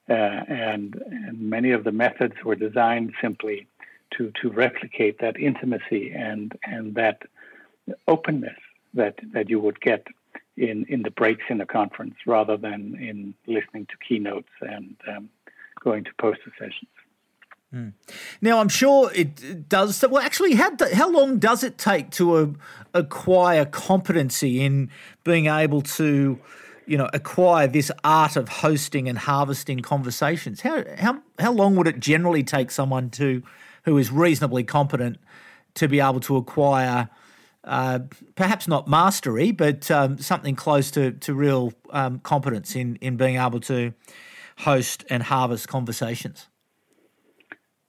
Uh, 0.08 0.14
and 0.14 1.02
and 1.08 1.40
many 1.40 1.72
of 1.72 1.84
the 1.84 1.92
methods 1.92 2.36
were 2.44 2.56
designed 2.56 3.14
simply 3.22 3.68
to 4.12 4.32
to 4.42 4.50
replicate 4.50 5.20
that 5.20 5.40
intimacy 5.40 6.12
and 6.12 6.54
and 6.64 6.96
that 6.96 7.24
openness 8.08 8.60
that 8.94 9.16
that 9.34 9.50
you 9.50 9.60
would 9.60 9.80
get 9.82 10.06
in 10.58 10.86
in 10.88 11.02
the 11.02 11.12
breaks 11.12 11.44
in 11.50 11.60
a 11.60 11.66
conference 11.66 12.16
rather 12.26 12.56
than 12.56 12.96
in 12.96 13.34
listening 13.48 13.86
to 13.88 13.98
keynotes 14.08 14.50
and 14.62 14.96
um, 15.08 15.30
going 15.86 16.04
to 16.04 16.12
poster 16.20 16.52
sessions. 16.60 16.90
Mm. 17.74 17.94
Now, 18.42 18.60
I'm 18.60 18.70
sure 18.70 19.12
it 19.14 19.70
does. 19.70 20.04
Well, 20.10 20.22
actually, 20.22 20.56
how 20.56 20.72
how 20.94 21.10
long 21.10 21.40
does 21.40 21.64
it 21.64 21.78
take 21.78 22.12
to 22.12 22.56
acquire 22.94 23.66
competency 23.66 24.62
in 24.62 24.90
being 25.24 25.48
able 25.48 25.82
to, 25.82 26.40
you 26.86 26.98
know, 26.98 27.10
acquire 27.14 27.68
this 27.68 27.92
art 28.04 28.36
of 28.36 28.50
hosting 28.50 29.10
and 29.10 29.18
harvesting 29.18 29.80
conversations? 29.80 30.62
How 30.62 30.84
how 30.98 31.22
how 31.40 31.52
long 31.52 31.76
would 31.76 31.88
it 31.88 32.00
generally 32.00 32.44
take 32.44 32.72
someone 32.72 33.10
to, 33.12 33.42
who 33.84 33.98
is 33.98 34.12
reasonably 34.12 34.64
competent, 34.64 35.18
to 35.76 35.88
be 35.88 36.00
able 36.00 36.22
to 36.22 36.38
acquire 36.38 37.10
uh, 37.66 38.00
perhaps 38.36 38.68
not 38.68 38.88
mastery, 38.88 39.52
but 39.52 39.90
um, 39.90 40.20
something 40.20 40.56
close 40.56 40.92
to, 40.92 41.12
to 41.14 41.34
real 41.34 41.74
um, 41.90 42.20
competence 42.20 42.76
in, 42.76 42.96
in 42.98 43.18
being 43.18 43.38
able 43.38 43.60
to 43.60 43.92
host 44.60 45.06
and 45.10 45.24
harvest 45.24 45.68
conversations? 45.68 46.48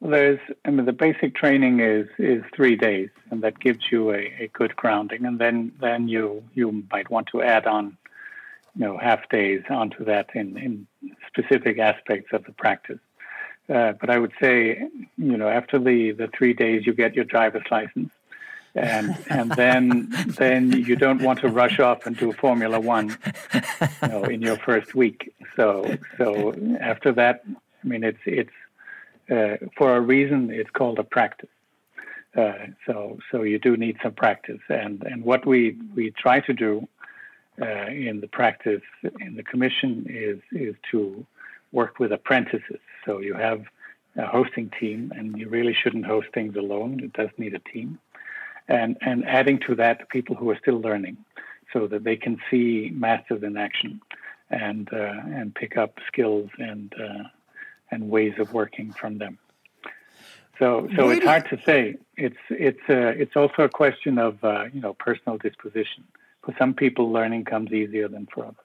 There's, 0.00 0.40
I 0.64 0.70
mean, 0.70 0.84
the 0.84 0.92
basic 0.92 1.34
training 1.34 1.80
is 1.80 2.06
is 2.18 2.42
three 2.54 2.76
days, 2.76 3.08
and 3.30 3.42
that 3.42 3.58
gives 3.58 3.90
you 3.90 4.12
a, 4.12 4.32
a 4.40 4.50
good 4.52 4.76
grounding, 4.76 5.24
and 5.24 5.38
then 5.38 5.72
then 5.80 6.08
you 6.08 6.44
you 6.54 6.84
might 6.90 7.10
want 7.10 7.28
to 7.28 7.42
add 7.42 7.66
on, 7.66 7.96
you 8.76 8.84
know, 8.84 8.98
half 8.98 9.26
days 9.30 9.62
onto 9.70 10.04
that 10.04 10.28
in 10.34 10.58
in 10.58 10.86
specific 11.26 11.78
aspects 11.78 12.32
of 12.32 12.44
the 12.44 12.52
practice. 12.52 12.98
Uh, 13.68 13.92
but 13.92 14.10
I 14.10 14.18
would 14.18 14.32
say, 14.40 14.86
you 15.16 15.36
know, 15.36 15.48
after 15.48 15.78
the 15.78 16.12
the 16.12 16.28
three 16.28 16.52
days, 16.52 16.86
you 16.86 16.92
get 16.92 17.14
your 17.14 17.24
driver's 17.24 17.64
license, 17.70 18.12
and 18.76 19.16
and 19.28 19.50
then 19.52 20.08
then 20.38 20.72
you 20.72 20.96
don't 20.96 21.22
want 21.22 21.40
to 21.40 21.48
rush 21.48 21.78
off 21.80 22.06
and 22.06 22.16
do 22.16 22.32
Formula 22.32 22.78
One, 22.78 23.16
you 24.02 24.08
know, 24.08 24.24
in 24.24 24.42
your 24.42 24.56
first 24.56 24.94
week. 24.94 25.34
So 25.56 25.96
so 26.18 26.54
after 26.80 27.12
that, 27.12 27.42
I 27.46 27.86
mean, 27.86 28.04
it's 28.04 28.18
it's 28.26 28.50
uh, 29.30 29.56
for 29.76 29.96
a 29.96 30.00
reason, 30.00 30.50
it's 30.50 30.70
called 30.70 30.98
a 30.98 31.04
practice. 31.04 31.48
Uh, 32.36 32.66
so, 32.86 33.18
so 33.30 33.42
you 33.42 33.58
do 33.58 33.76
need 33.76 33.96
some 34.02 34.12
practice, 34.12 34.60
and 34.68 35.02
and 35.04 35.24
what 35.24 35.46
we 35.46 35.76
we 35.94 36.10
try 36.10 36.40
to 36.40 36.52
do 36.52 36.86
uh, 37.60 37.86
in 37.86 38.20
the 38.20 38.28
practice 38.28 38.82
in 39.20 39.36
the 39.36 39.42
commission 39.42 40.06
is 40.08 40.38
is 40.52 40.74
to 40.90 41.26
work 41.72 41.98
with 41.98 42.12
apprentices. 42.12 42.80
So 43.04 43.20
you 43.20 43.34
have 43.34 43.64
a 44.16 44.26
hosting 44.26 44.70
team, 44.78 45.12
and 45.16 45.38
you 45.38 45.48
really 45.48 45.74
shouldn't 45.74 46.06
host 46.06 46.28
things 46.34 46.56
alone. 46.56 47.00
It 47.02 47.12
does 47.14 47.30
need 47.38 47.54
a 47.54 47.58
team, 47.58 47.98
and 48.68 48.96
and 49.00 49.24
adding 49.26 49.58
to 49.66 49.74
that 49.76 50.08
people 50.08 50.36
who 50.36 50.50
are 50.50 50.58
still 50.58 50.80
learning, 50.80 51.16
so 51.72 51.86
that 51.86 52.04
they 52.04 52.16
can 52.16 52.38
see 52.50 52.90
masters 52.94 53.42
in 53.42 53.56
action, 53.56 54.00
and 54.50 54.92
uh, 54.92 55.14
and 55.26 55.54
pick 55.54 55.76
up 55.76 55.98
skills 56.06 56.50
and 56.58 56.94
uh, 57.00 57.24
and 57.90 58.08
ways 58.08 58.34
of 58.38 58.52
working 58.52 58.92
from 58.92 59.18
them. 59.18 59.38
So, 60.58 60.88
so 60.96 61.10
it's 61.10 61.24
hard 61.24 61.48
to 61.50 61.60
say. 61.64 61.96
It's 62.16 62.36
it's 62.48 62.80
uh, 62.88 63.12
it's 63.16 63.36
also 63.36 63.62
a 63.62 63.68
question 63.68 64.18
of 64.18 64.42
uh, 64.42 64.64
you 64.72 64.80
know 64.80 64.94
personal 64.94 65.36
disposition. 65.38 66.04
For 66.42 66.54
some 66.58 66.74
people, 66.74 67.12
learning 67.12 67.44
comes 67.44 67.72
easier 67.72 68.08
than 68.08 68.26
for 68.32 68.44
others. 68.44 68.56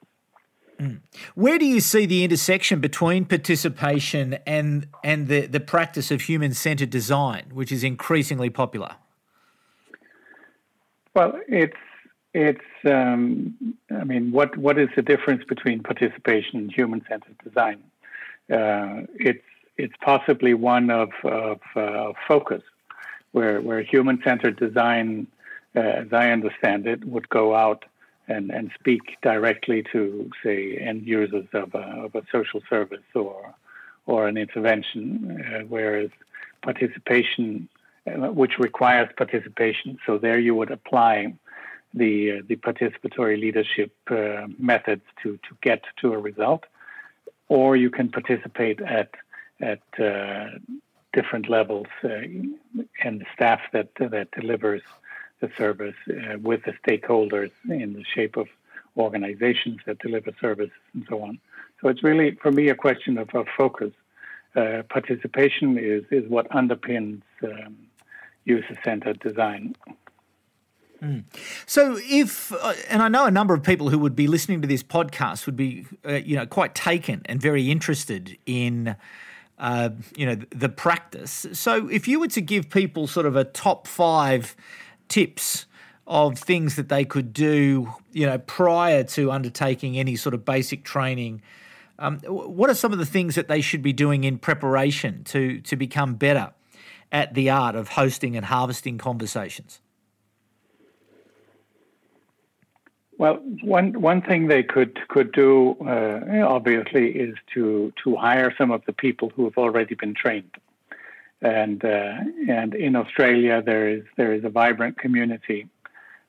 Mm. 0.80 1.00
Where 1.34 1.58
do 1.58 1.66
you 1.66 1.80
see 1.80 2.06
the 2.06 2.24
intersection 2.24 2.80
between 2.80 3.26
participation 3.26 4.38
and 4.46 4.86
and 5.04 5.28
the, 5.28 5.46
the 5.46 5.60
practice 5.60 6.10
of 6.10 6.22
human 6.22 6.54
centered 6.54 6.90
design, 6.90 7.50
which 7.52 7.70
is 7.70 7.84
increasingly 7.84 8.48
popular? 8.48 8.96
Well, 11.14 11.40
it's 11.48 11.76
it's 12.34 12.60
um, 12.84 13.76
I 13.90 14.04
mean, 14.04 14.32
what 14.32 14.56
what 14.56 14.78
is 14.78 14.88
the 14.96 15.02
difference 15.02 15.44
between 15.44 15.82
participation 15.82 16.58
and 16.58 16.72
human 16.72 17.02
centered 17.08 17.36
design? 17.44 17.82
uh, 18.50 19.02
it's 19.14 19.44
it's 19.78 19.94
possibly 20.02 20.52
one 20.52 20.90
of, 20.90 21.10
of 21.24 21.60
uh, 21.74 22.12
focus, 22.28 22.62
where 23.32 23.60
where 23.60 23.82
human 23.82 24.20
centered 24.22 24.56
design, 24.56 25.26
uh, 25.74 25.80
as 25.80 26.12
I 26.12 26.30
understand 26.30 26.86
it, 26.86 27.04
would 27.04 27.28
go 27.28 27.54
out 27.54 27.84
and, 28.28 28.50
and 28.50 28.70
speak 28.78 29.16
directly 29.22 29.82
to 29.92 30.30
say 30.44 30.76
end 30.76 31.06
users 31.06 31.46
of 31.54 31.74
a, 31.74 32.04
of 32.04 32.14
a 32.14 32.22
social 32.30 32.60
service 32.68 33.08
or 33.14 33.54
or 34.06 34.26
an 34.26 34.36
intervention, 34.36 35.40
uh, 35.40 35.60
whereas 35.68 36.10
participation, 36.62 37.68
which 38.06 38.58
requires 38.58 39.08
participation, 39.16 39.98
so 40.06 40.18
there 40.18 40.38
you 40.38 40.54
would 40.54 40.70
apply 40.70 41.34
the 41.94 42.38
uh, 42.38 42.42
the 42.46 42.56
participatory 42.56 43.40
leadership 43.40 43.92
methods 44.58 45.02
to 45.22 45.38
to 45.48 45.56
get 45.62 45.82
to 46.00 46.12
a 46.12 46.18
result 46.18 46.64
or 47.52 47.76
you 47.76 47.90
can 47.90 48.08
participate 48.08 48.80
at 48.80 49.10
at 49.60 49.82
uh, 50.00 50.46
different 51.12 51.48
levels 51.48 51.86
uh, 52.02 52.08
and 53.04 53.20
the 53.20 53.26
staff 53.34 53.60
that 53.74 53.90
that 54.14 54.28
delivers 54.40 54.82
the 55.40 55.50
service 55.58 56.00
uh, 56.08 56.38
with 56.48 56.60
the 56.64 56.74
stakeholders 56.84 57.52
in 57.68 57.92
the 57.92 58.04
shape 58.14 58.36
of 58.36 58.48
organizations 58.96 59.78
that 59.86 59.98
deliver 59.98 60.30
services 60.40 60.82
and 60.94 61.04
so 61.08 61.22
on. 61.22 61.38
So 61.80 61.88
it's 61.88 62.02
really 62.02 62.28
for 62.42 62.50
me 62.50 62.68
a 62.68 62.74
question 62.74 63.18
of, 63.18 63.28
of 63.34 63.46
focus. 63.56 63.92
Uh, 64.54 64.82
participation 64.98 65.68
is 65.78 66.04
is 66.10 66.24
what 66.34 66.48
underpins 66.50 67.22
um, 67.44 67.76
user-centered 68.44 69.20
design. 69.20 69.74
Mm. 71.02 71.24
So, 71.66 71.98
if 72.00 72.52
uh, 72.52 72.74
and 72.88 73.02
I 73.02 73.08
know 73.08 73.26
a 73.26 73.30
number 73.30 73.54
of 73.54 73.62
people 73.64 73.90
who 73.90 73.98
would 73.98 74.14
be 74.14 74.28
listening 74.28 74.62
to 74.62 74.68
this 74.68 74.84
podcast 74.84 75.46
would 75.46 75.56
be, 75.56 75.84
uh, 76.06 76.12
you 76.12 76.36
know, 76.36 76.46
quite 76.46 76.76
taken 76.76 77.22
and 77.24 77.40
very 77.42 77.72
interested 77.72 78.38
in, 78.46 78.94
uh, 79.58 79.90
you 80.16 80.26
know, 80.26 80.36
the 80.50 80.68
practice. 80.68 81.46
So, 81.54 81.88
if 81.88 82.06
you 82.06 82.20
were 82.20 82.28
to 82.28 82.40
give 82.40 82.70
people 82.70 83.08
sort 83.08 83.26
of 83.26 83.34
a 83.34 83.42
top 83.42 83.88
five 83.88 84.54
tips 85.08 85.66
of 86.06 86.38
things 86.38 86.76
that 86.76 86.88
they 86.88 87.04
could 87.04 87.32
do, 87.32 87.92
you 88.12 88.26
know, 88.26 88.38
prior 88.38 89.02
to 89.02 89.32
undertaking 89.32 89.98
any 89.98 90.14
sort 90.14 90.34
of 90.34 90.44
basic 90.44 90.84
training, 90.84 91.42
um, 91.98 92.18
what 92.20 92.70
are 92.70 92.74
some 92.74 92.92
of 92.92 93.00
the 93.00 93.06
things 93.06 93.34
that 93.34 93.48
they 93.48 93.60
should 93.60 93.82
be 93.82 93.92
doing 93.92 94.22
in 94.22 94.38
preparation 94.38 95.24
to 95.24 95.60
to 95.62 95.74
become 95.74 96.14
better 96.14 96.52
at 97.12 97.34
the 97.34 97.50
art 97.50 97.76
of 97.76 97.88
hosting 97.90 98.36
and 98.36 98.46
harvesting 98.46 98.98
conversations? 98.98 99.80
Well, 103.18 103.34
one 103.62 104.00
one 104.00 104.22
thing 104.22 104.48
they 104.48 104.64
could 104.64 104.98
could 105.08 105.30
do 105.30 105.76
uh, 105.86 106.44
obviously 106.44 107.10
is 107.10 107.36
to 107.54 107.92
to 108.02 108.16
hire 108.16 108.52
some 108.58 108.72
of 108.72 108.84
the 108.86 108.92
people 108.92 109.30
who 109.36 109.44
have 109.44 109.58
already 109.58 109.94
been 109.94 110.14
trained, 110.14 110.56
and 111.40 111.84
uh, 111.84 112.14
and 112.48 112.74
in 112.74 112.96
Australia 112.96 113.62
there 113.62 113.88
is 113.88 114.02
there 114.16 114.32
is 114.32 114.42
a 114.42 114.48
vibrant 114.48 114.98
community 114.98 115.68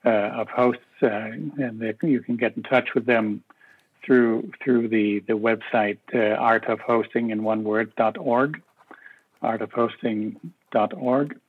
uh, 0.06 0.10
of 0.10 0.50
hosts, 0.50 0.84
uh, 1.02 1.08
and 1.08 1.80
they, 1.80 1.96
you 2.08 2.22
can 2.22 2.36
get 2.36 2.56
in 2.58 2.62
touch 2.62 2.94
with 2.94 3.08
them 3.08 3.44
through 4.06 4.52
through 4.64 4.90
the 4.90 5.20
the 5.22 5.34
website 5.34 5.98
uh, 6.14 6.38
artofhosting 6.40 7.32
in 7.32 7.44
one 7.44 7.64
word 7.64 7.92
dot 7.96 8.18
org, 8.20 8.62
artofhosting.org, 10.74 11.40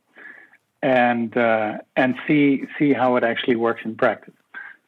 and 0.83 1.37
uh, 1.37 1.79
and 1.97 2.15
see 2.27 2.65
see 2.79 2.93
how 2.93 3.17
it 3.17 3.25
actually 3.25 3.57
works 3.57 3.83
in 3.85 3.97
practice. 3.97 4.35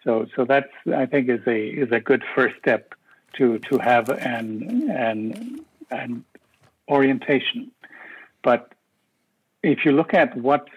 So 0.04 0.26
so 0.34 0.44
that's 0.44 0.72
I 0.94 1.06
think 1.06 1.28
is 1.28 1.46
a 1.46 1.66
is 1.66 1.90
a 1.92 2.00
good 2.00 2.22
first 2.34 2.56
step 2.58 2.94
to 3.34 3.58
to 3.70 3.78
have 3.78 4.08
an 4.08 4.90
an 4.90 5.64
an 5.90 6.24
orientation. 6.88 7.70
But 8.42 8.72
if 9.62 9.84
you 9.84 9.92
look 9.92 10.14
at 10.14 10.36
what 10.36 10.68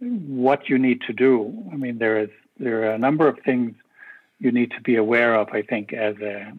what 0.00 0.68
you 0.68 0.78
need 0.78 1.02
to 1.02 1.12
do, 1.12 1.70
I 1.72 1.76
mean 1.76 1.98
there 1.98 2.18
is 2.18 2.30
there 2.58 2.82
are 2.82 2.94
a 2.94 2.98
number 2.98 3.28
of 3.28 3.38
things 3.44 3.74
you 4.40 4.52
need 4.52 4.70
to 4.72 4.80
be 4.80 4.96
aware 4.96 5.34
of. 5.34 5.48
I 5.52 5.62
think 5.62 5.92
as 5.92 6.16
a 6.18 6.52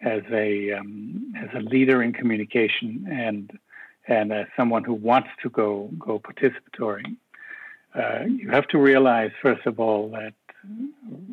as 0.00 0.22
a 0.32 0.72
um, 0.72 1.32
as 1.36 1.48
a 1.54 1.60
leader 1.60 2.02
in 2.02 2.12
communication 2.12 3.06
and 3.10 3.50
and 4.08 4.32
as 4.32 4.46
someone 4.56 4.84
who 4.84 4.94
wants 4.94 5.28
to 5.42 5.48
go 5.50 5.90
go 5.98 6.18
participatory, 6.18 7.16
uh, 7.94 8.24
you 8.26 8.50
have 8.50 8.66
to 8.68 8.78
realize 8.78 9.30
first 9.40 9.66
of 9.66 9.78
all 9.78 10.08
that 10.10 10.34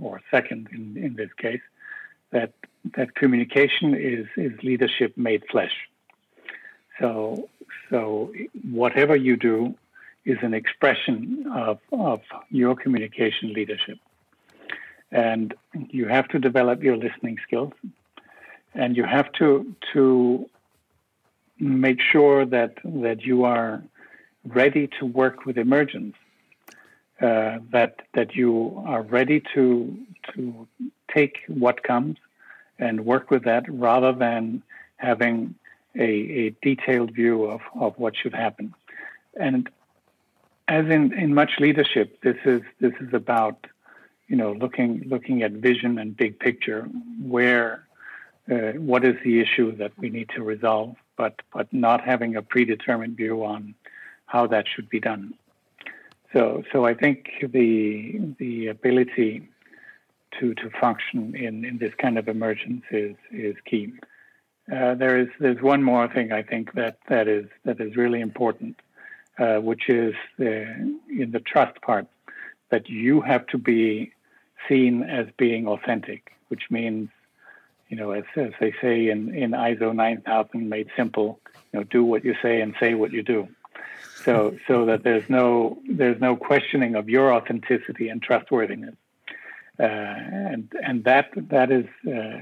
or 0.01 0.21
second 0.31 0.67
in, 0.71 0.97
in 0.97 1.15
this 1.15 1.29
case, 1.37 1.61
that 2.31 2.53
that 2.95 3.15
communication 3.15 3.93
is 3.95 4.27
is 4.37 4.51
leadership 4.63 5.17
made 5.17 5.43
flesh. 5.51 5.73
So 6.99 7.49
so 7.89 8.31
whatever 8.69 9.15
you 9.15 9.35
do 9.35 9.75
is 10.25 10.37
an 10.41 10.53
expression 10.53 11.45
of 11.53 11.79
of 11.91 12.21
your 12.49 12.75
communication 12.75 13.53
leadership, 13.53 13.97
and 15.11 15.53
you 15.71 16.07
have 16.07 16.27
to 16.29 16.39
develop 16.39 16.83
your 16.83 16.97
listening 16.97 17.37
skills, 17.45 17.73
and 18.73 18.95
you 18.95 19.03
have 19.03 19.31
to 19.33 19.75
to 19.93 20.49
make 21.59 22.01
sure 22.01 22.45
that 22.45 22.75
that 22.83 23.23
you 23.23 23.43
are 23.43 23.83
ready 24.45 24.89
to 24.99 25.05
work 25.05 25.45
with 25.45 25.57
emergence 25.57 26.15
uh, 27.21 27.57
that 27.71 28.01
that 28.13 28.35
you 28.35 28.81
are 28.85 29.01
ready 29.01 29.43
to 29.53 29.97
to 30.33 30.67
take 31.13 31.39
what 31.47 31.83
comes 31.83 32.17
and 32.77 33.05
work 33.05 33.29
with 33.29 33.43
that 33.43 33.63
rather 33.67 34.13
than 34.13 34.63
having 34.97 35.55
a, 35.95 36.03
a 36.03 36.55
detailed 36.61 37.11
view 37.11 37.45
of, 37.45 37.61
of 37.75 37.97
what 37.97 38.15
should 38.15 38.33
happen. 38.33 38.73
And 39.39 39.69
as 40.67 40.85
in, 40.85 41.13
in 41.13 41.33
much 41.33 41.53
leadership, 41.59 42.21
this 42.21 42.37
is 42.45 42.61
this 42.79 42.93
is 43.01 43.13
about 43.13 43.67
you 44.27 44.35
know 44.35 44.53
looking 44.53 45.03
looking 45.07 45.43
at 45.43 45.51
vision 45.51 45.97
and 45.97 46.15
big 46.15 46.39
picture 46.39 46.83
where 47.21 47.87
uh, 48.51 48.71
what 48.91 49.05
is 49.05 49.15
the 49.23 49.39
issue 49.39 49.75
that 49.77 49.91
we 49.97 50.09
need 50.09 50.29
to 50.35 50.43
resolve, 50.43 50.95
but 51.17 51.41
but 51.53 51.71
not 51.71 52.01
having 52.01 52.35
a 52.35 52.41
predetermined 52.41 53.15
view 53.17 53.43
on 53.43 53.75
how 54.25 54.47
that 54.47 54.65
should 54.67 54.89
be 54.89 54.99
done. 54.99 55.33
So, 56.33 56.63
so 56.71 56.85
I 56.85 56.93
think 56.93 57.29
the 57.41 58.19
the 58.37 58.67
ability 58.67 59.47
to 60.39 60.53
to 60.55 60.69
function 60.79 61.35
in, 61.35 61.65
in 61.65 61.77
this 61.79 61.93
kind 61.95 62.17
of 62.17 62.27
emergence 62.27 62.83
is 62.91 63.15
is 63.31 63.55
key. 63.65 63.93
Uh, 64.71 64.93
there 64.93 65.17
is 65.19 65.29
there's 65.39 65.61
one 65.61 65.81
more 65.83 66.07
thing 66.07 66.31
I 66.31 66.43
think 66.43 66.73
that 66.73 66.99
that 67.07 67.27
is 67.27 67.45
that 67.65 67.81
is 67.81 67.95
really 67.95 68.21
important, 68.21 68.79
uh, 69.39 69.57
which 69.57 69.89
is 69.89 70.13
the, 70.37 70.61
in 71.09 71.31
the 71.31 71.39
trust 71.39 71.81
part 71.81 72.07
that 72.69 72.87
you 72.87 73.21
have 73.21 73.47
to 73.47 73.57
be 73.57 74.11
seen 74.67 75.03
as 75.03 75.25
being 75.37 75.67
authentic, 75.67 76.33
which 76.49 76.63
means, 76.69 77.09
you 77.89 77.97
know, 77.97 78.11
as, 78.11 78.23
as 78.35 78.51
they 78.59 78.73
say 78.81 79.09
in, 79.09 79.33
in 79.33 79.51
ISO 79.51 79.93
9000 79.93 80.69
made 80.69 80.89
simple, 80.95 81.39
you 81.73 81.79
know, 81.79 81.83
do 81.83 82.03
what 82.03 82.23
you 82.23 82.35
say 82.41 82.61
and 82.61 82.75
say 82.79 82.93
what 82.93 83.11
you 83.11 83.23
do. 83.23 83.47
So, 84.23 84.57
so 84.67 84.85
that 84.85 85.03
there's 85.03 85.27
no 85.29 85.79
there's 85.89 86.19
no 86.19 86.35
questioning 86.35 86.95
of 86.95 87.09
your 87.09 87.33
authenticity 87.33 88.09
and 88.09 88.21
trustworthiness, 88.21 88.95
uh, 89.79 89.83
and 89.83 90.71
and 90.83 91.03
that 91.05 91.29
that 91.35 91.71
is, 91.71 91.85
uh, 92.05 92.41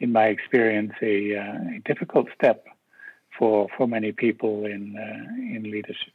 in 0.00 0.12
my 0.12 0.26
experience, 0.26 0.92
a, 1.00 1.34
uh, 1.34 1.76
a, 1.76 1.80
difficult 1.86 2.28
step 2.34 2.66
for 3.38 3.68
for 3.76 3.88
many 3.88 4.12
people 4.12 4.66
in 4.66 4.96
uh, 4.98 5.56
in 5.56 5.62
leadership. 5.62 6.12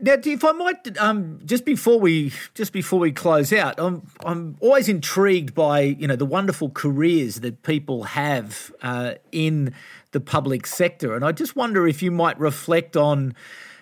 Now, 0.00 0.16
if 0.22 0.44
I 0.44 0.52
might, 0.52 0.98
um, 0.98 1.40
just 1.44 1.64
before 1.64 1.98
we 1.98 2.32
just 2.54 2.72
before 2.72 2.98
we 2.98 3.12
close 3.12 3.52
out, 3.52 3.78
I'm 3.78 4.06
I'm 4.24 4.56
always 4.60 4.88
intrigued 4.88 5.54
by 5.54 5.80
you 5.80 6.06
know 6.06 6.16
the 6.16 6.26
wonderful 6.26 6.70
careers 6.70 7.36
that 7.36 7.62
people 7.62 8.04
have 8.04 8.72
uh, 8.82 9.14
in 9.32 9.74
the 10.12 10.20
public 10.20 10.66
sector, 10.66 11.14
and 11.14 11.24
I 11.24 11.32
just 11.32 11.56
wonder 11.56 11.86
if 11.86 12.02
you 12.02 12.10
might 12.10 12.38
reflect 12.38 12.96
on, 12.96 13.34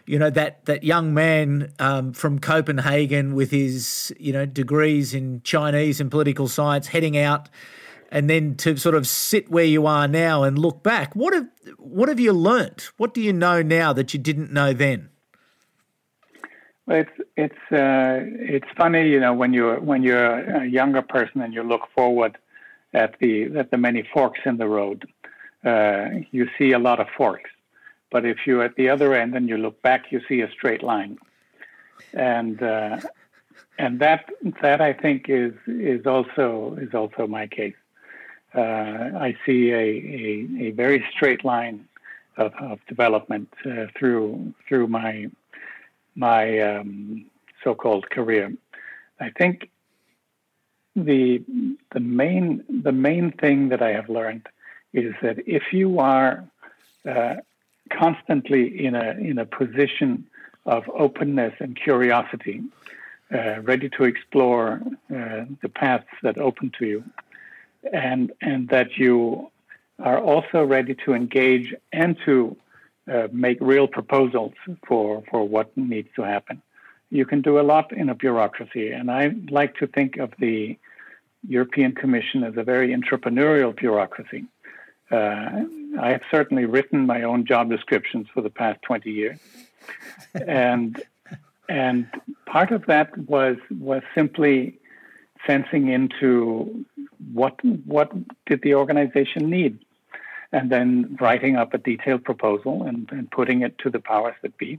you 0.06 0.18
know, 0.18 0.30
that 0.30 0.64
that 0.66 0.84
young 0.84 1.14
man 1.14 1.72
um, 1.78 2.12
from 2.12 2.38
Copenhagen 2.38 3.34
with 3.34 3.50
his 3.50 4.14
you 4.18 4.32
know 4.32 4.46
degrees 4.46 5.14
in 5.14 5.40
Chinese 5.42 6.00
and 6.00 6.10
political 6.10 6.46
science, 6.46 6.88
heading 6.88 7.16
out, 7.16 7.48
and 8.12 8.30
then 8.30 8.54
to 8.56 8.76
sort 8.76 8.94
of 8.94 9.08
sit 9.08 9.50
where 9.50 9.64
you 9.64 9.86
are 9.86 10.06
now 10.06 10.44
and 10.44 10.58
look 10.58 10.82
back. 10.82 11.16
What 11.16 11.34
have 11.34 11.48
what 11.78 12.08
have 12.08 12.20
you 12.20 12.32
learnt? 12.32 12.90
What 12.96 13.12
do 13.12 13.20
you 13.20 13.32
know 13.32 13.60
now 13.62 13.92
that 13.92 14.14
you 14.14 14.20
didn't 14.20 14.52
know 14.52 14.72
then? 14.72 15.08
It's 16.86 17.10
it's 17.36 17.72
uh, 17.72 18.20
it's 18.54 18.66
funny, 18.76 19.08
you 19.08 19.18
know, 19.18 19.32
when 19.32 19.54
you're 19.54 19.80
when 19.80 20.02
you're 20.02 20.62
a 20.62 20.66
younger 20.66 21.00
person 21.00 21.40
and 21.40 21.54
you 21.54 21.62
look 21.62 21.88
forward 21.94 22.36
at 22.92 23.18
the 23.20 23.56
at 23.56 23.70
the 23.70 23.78
many 23.78 24.02
forks 24.12 24.40
in 24.44 24.58
the 24.58 24.68
road, 24.68 25.06
uh, 25.64 26.08
you 26.30 26.48
see 26.58 26.72
a 26.72 26.78
lot 26.78 27.00
of 27.00 27.06
forks. 27.16 27.50
But 28.10 28.26
if 28.26 28.46
you're 28.46 28.62
at 28.62 28.76
the 28.76 28.90
other 28.90 29.14
end 29.14 29.34
and 29.34 29.48
you 29.48 29.56
look 29.56 29.80
back, 29.80 30.12
you 30.12 30.20
see 30.28 30.42
a 30.42 30.50
straight 30.50 30.82
line, 30.82 31.18
and 32.12 32.62
uh, 32.62 33.00
and 33.78 33.98
that 34.00 34.28
that 34.60 34.82
I 34.82 34.92
think 34.92 35.28
is 35.28 35.54
is 35.66 36.06
also 36.06 36.76
is 36.78 36.94
also 36.94 37.26
my 37.26 37.46
case. 37.46 37.74
Uh, 38.54 38.60
I 39.18 39.36
see 39.44 39.70
a, 39.70 39.76
a, 39.76 40.68
a 40.68 40.70
very 40.72 41.04
straight 41.10 41.44
line 41.44 41.88
of, 42.36 42.52
of 42.60 42.78
development 42.86 43.48
uh, 43.66 43.86
through 43.98 44.54
through 44.68 44.86
my 44.88 45.30
my 46.14 46.60
um, 46.60 47.26
so-called 47.62 48.10
career. 48.10 48.52
I 49.20 49.30
think 49.30 49.70
the 50.96 51.42
the 51.92 52.00
main 52.00 52.64
the 52.68 52.92
main 52.92 53.32
thing 53.32 53.68
that 53.70 53.82
I 53.82 53.92
have 53.92 54.08
learned 54.08 54.46
is 54.92 55.14
that 55.22 55.38
if 55.46 55.72
you 55.72 55.98
are 55.98 56.44
uh, 57.08 57.36
constantly 57.90 58.84
in 58.84 58.94
a 58.94 59.12
in 59.12 59.38
a 59.38 59.46
position 59.46 60.26
of 60.66 60.84
openness 60.94 61.54
and 61.60 61.76
curiosity, 61.76 62.62
uh, 63.34 63.60
ready 63.62 63.88
to 63.90 64.04
explore 64.04 64.80
uh, 65.10 65.44
the 65.62 65.68
paths 65.68 66.06
that 66.22 66.38
open 66.38 66.70
to 66.78 66.86
you, 66.86 67.04
and 67.92 68.32
and 68.40 68.68
that 68.68 68.96
you 68.96 69.50
are 69.98 70.18
also 70.18 70.64
ready 70.64 70.94
to 70.94 71.14
engage 71.14 71.74
and 71.92 72.16
to 72.24 72.56
uh, 73.12 73.28
make 73.32 73.58
real 73.60 73.86
proposals 73.86 74.52
for, 74.86 75.22
for 75.30 75.46
what 75.46 75.76
needs 75.76 76.08
to 76.16 76.22
happen. 76.22 76.62
You 77.10 77.26
can 77.26 77.42
do 77.42 77.60
a 77.60 77.62
lot 77.62 77.92
in 77.92 78.08
a 78.08 78.14
bureaucracy, 78.14 78.90
and 78.90 79.10
I 79.10 79.32
like 79.50 79.76
to 79.76 79.86
think 79.86 80.16
of 80.16 80.32
the 80.38 80.78
European 81.46 81.92
Commission 81.92 82.42
as 82.42 82.56
a 82.56 82.62
very 82.62 82.96
entrepreneurial 82.96 83.76
bureaucracy. 83.76 84.44
Uh, 85.10 85.64
I 86.00 86.10
have 86.10 86.22
certainly 86.30 86.64
written 86.64 87.06
my 87.06 87.22
own 87.22 87.44
job 87.44 87.70
descriptions 87.70 88.26
for 88.32 88.40
the 88.40 88.50
past 88.50 88.80
20 88.82 89.10
years. 89.10 89.38
and 90.46 91.02
and 91.68 92.06
part 92.46 92.70
of 92.72 92.86
that 92.86 93.16
was 93.16 93.56
was 93.78 94.02
simply 94.14 94.78
sensing 95.46 95.88
into 95.88 96.84
what 97.32 97.62
what 97.84 98.12
did 98.46 98.62
the 98.62 98.74
organization 98.74 99.50
need 99.50 99.83
and 100.54 100.70
then 100.70 101.16
writing 101.20 101.56
up 101.56 101.74
a 101.74 101.78
detailed 101.78 102.22
proposal 102.24 102.84
and, 102.84 103.08
and 103.10 103.28
putting 103.30 103.62
it 103.62 103.76
to 103.78 103.90
the 103.90 103.98
powers 103.98 104.36
that 104.42 104.56
be. 104.56 104.78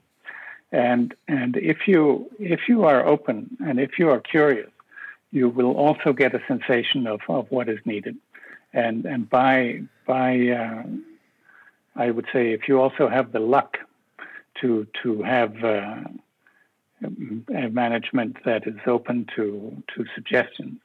And 0.72 1.14
and 1.28 1.58
if 1.58 1.80
you 1.88 2.30
if 2.40 2.62
you 2.70 2.86
are 2.86 3.06
open 3.06 3.58
and 3.66 3.80
if 3.80 4.00
you 4.00 4.10
are 4.10 4.22
curious, 4.22 4.72
you 5.32 5.50
will 5.50 5.74
also 5.86 6.14
get 6.14 6.34
a 6.34 6.42
sensation 6.48 7.06
of, 7.08 7.20
of 7.28 7.46
what 7.50 7.68
is 7.70 7.80
needed. 7.86 8.16
And 8.74 9.06
and 9.06 9.30
by 9.30 9.82
by 10.08 10.30
uh, 10.62 10.84
I 11.96 12.10
would 12.12 12.28
say 12.34 12.54
if 12.54 12.68
you 12.68 12.80
also 12.80 13.08
have 13.10 13.32
the 13.32 13.44
luck 13.56 13.78
to 14.62 14.88
to 15.04 15.10
have 15.24 15.54
uh, 15.64 16.04
a 17.64 17.70
management 17.70 18.38
that 18.46 18.66
is 18.66 18.80
open 18.88 19.28
to 19.36 19.84
to 19.94 20.06
suggestions, 20.16 20.80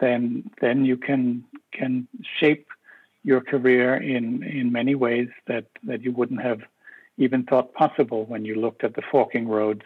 then 0.00 0.50
then 0.60 0.84
you 0.84 0.96
can 0.96 1.44
can 1.72 2.06
shape 2.38 2.68
your 3.24 3.40
career 3.40 3.96
in, 3.96 4.42
in 4.42 4.72
many 4.72 4.94
ways 4.94 5.28
that, 5.46 5.66
that 5.84 6.02
you 6.02 6.12
wouldn't 6.12 6.42
have 6.42 6.60
even 7.18 7.44
thought 7.44 7.74
possible 7.74 8.24
when 8.26 8.44
you 8.44 8.54
looked 8.54 8.84
at 8.84 8.94
the 8.94 9.02
forking 9.10 9.48
roads 9.48 9.82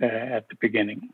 uh, 0.00 0.06
at 0.06 0.48
the 0.48 0.56
beginning. 0.60 1.08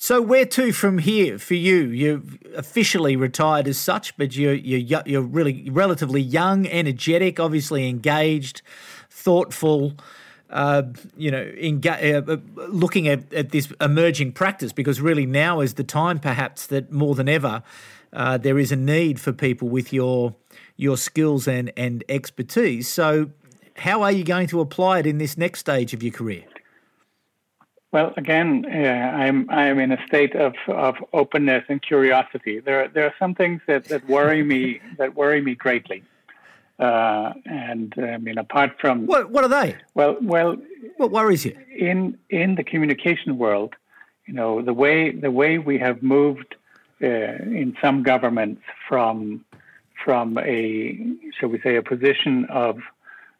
So 0.00 0.22
where 0.22 0.46
to 0.46 0.72
from 0.72 0.98
here 0.98 1.38
for 1.38 1.54
you? 1.54 1.86
You've 1.86 2.38
officially 2.54 3.16
retired 3.16 3.66
as 3.66 3.78
such, 3.78 4.16
but 4.16 4.36
you're 4.36 4.54
you're 4.54 5.02
you're 5.04 5.22
really 5.22 5.68
relatively 5.70 6.22
young, 6.22 6.68
energetic, 6.68 7.40
obviously 7.40 7.88
engaged, 7.88 8.62
thoughtful. 9.10 9.94
Uh, 10.50 10.82
you 11.16 11.30
know, 11.30 11.44
enga- 11.60 12.28
uh, 12.28 12.36
looking 12.68 13.06
at, 13.06 13.30
at 13.34 13.50
this 13.50 13.70
emerging 13.80 14.32
practice 14.32 14.72
because 14.72 14.98
really 15.00 15.26
now 15.26 15.60
is 15.60 15.74
the 15.74 15.84
time, 15.84 16.18
perhaps 16.18 16.66
that 16.68 16.90
more 16.90 17.14
than 17.14 17.28
ever, 17.28 17.62
uh, 18.12 18.38
there 18.38 18.58
is 18.58 18.72
a 18.72 18.76
need 18.76 19.20
for 19.20 19.32
people 19.32 19.68
with 19.68 19.92
your 19.92 20.34
your 20.76 20.96
skills 20.96 21.48
and, 21.48 21.72
and 21.76 22.04
expertise. 22.08 22.88
So, 22.88 23.30
how 23.76 24.02
are 24.02 24.12
you 24.12 24.24
going 24.24 24.46
to 24.48 24.60
apply 24.60 25.00
it 25.00 25.06
in 25.06 25.18
this 25.18 25.36
next 25.36 25.60
stage 25.60 25.92
of 25.92 26.02
your 26.02 26.12
career? 26.12 26.44
Well, 27.90 28.12
again, 28.16 28.66
uh, 28.66 28.76
I'm 28.76 29.48
I'm 29.50 29.78
in 29.78 29.92
a 29.92 30.06
state 30.06 30.34
of, 30.36 30.54
of 30.68 30.96
openness 31.12 31.64
and 31.68 31.80
curiosity. 31.80 32.60
There 32.60 32.88
there 32.88 33.04
are 33.04 33.14
some 33.18 33.34
things 33.34 33.60
that, 33.66 33.84
that 33.86 34.06
worry 34.08 34.42
me 34.42 34.80
that 34.98 35.14
worry 35.14 35.40
me 35.40 35.54
greatly, 35.54 36.02
uh, 36.78 37.32
and 37.46 37.94
I 37.96 38.18
mean 38.18 38.36
apart 38.36 38.72
from 38.78 39.06
what 39.06 39.30
what 39.30 39.42
are 39.42 39.48
they? 39.48 39.76
Well, 39.94 40.18
well, 40.20 40.56
what 40.98 41.10
worries 41.12 41.46
you 41.46 41.56
in 41.74 42.18
in 42.28 42.56
the 42.56 42.64
communication 42.64 43.38
world? 43.38 43.74
You 44.26 44.34
know 44.34 44.60
the 44.60 44.74
way 44.74 45.10
the 45.10 45.30
way 45.30 45.56
we 45.56 45.78
have 45.78 46.02
moved 46.02 46.56
in 47.00 47.76
some 47.80 48.02
governments 48.02 48.62
from 48.88 49.44
from 50.04 50.38
a 50.38 50.98
shall 51.38 51.48
we 51.48 51.60
say 51.60 51.76
a 51.76 51.82
position 51.82 52.46
of 52.46 52.78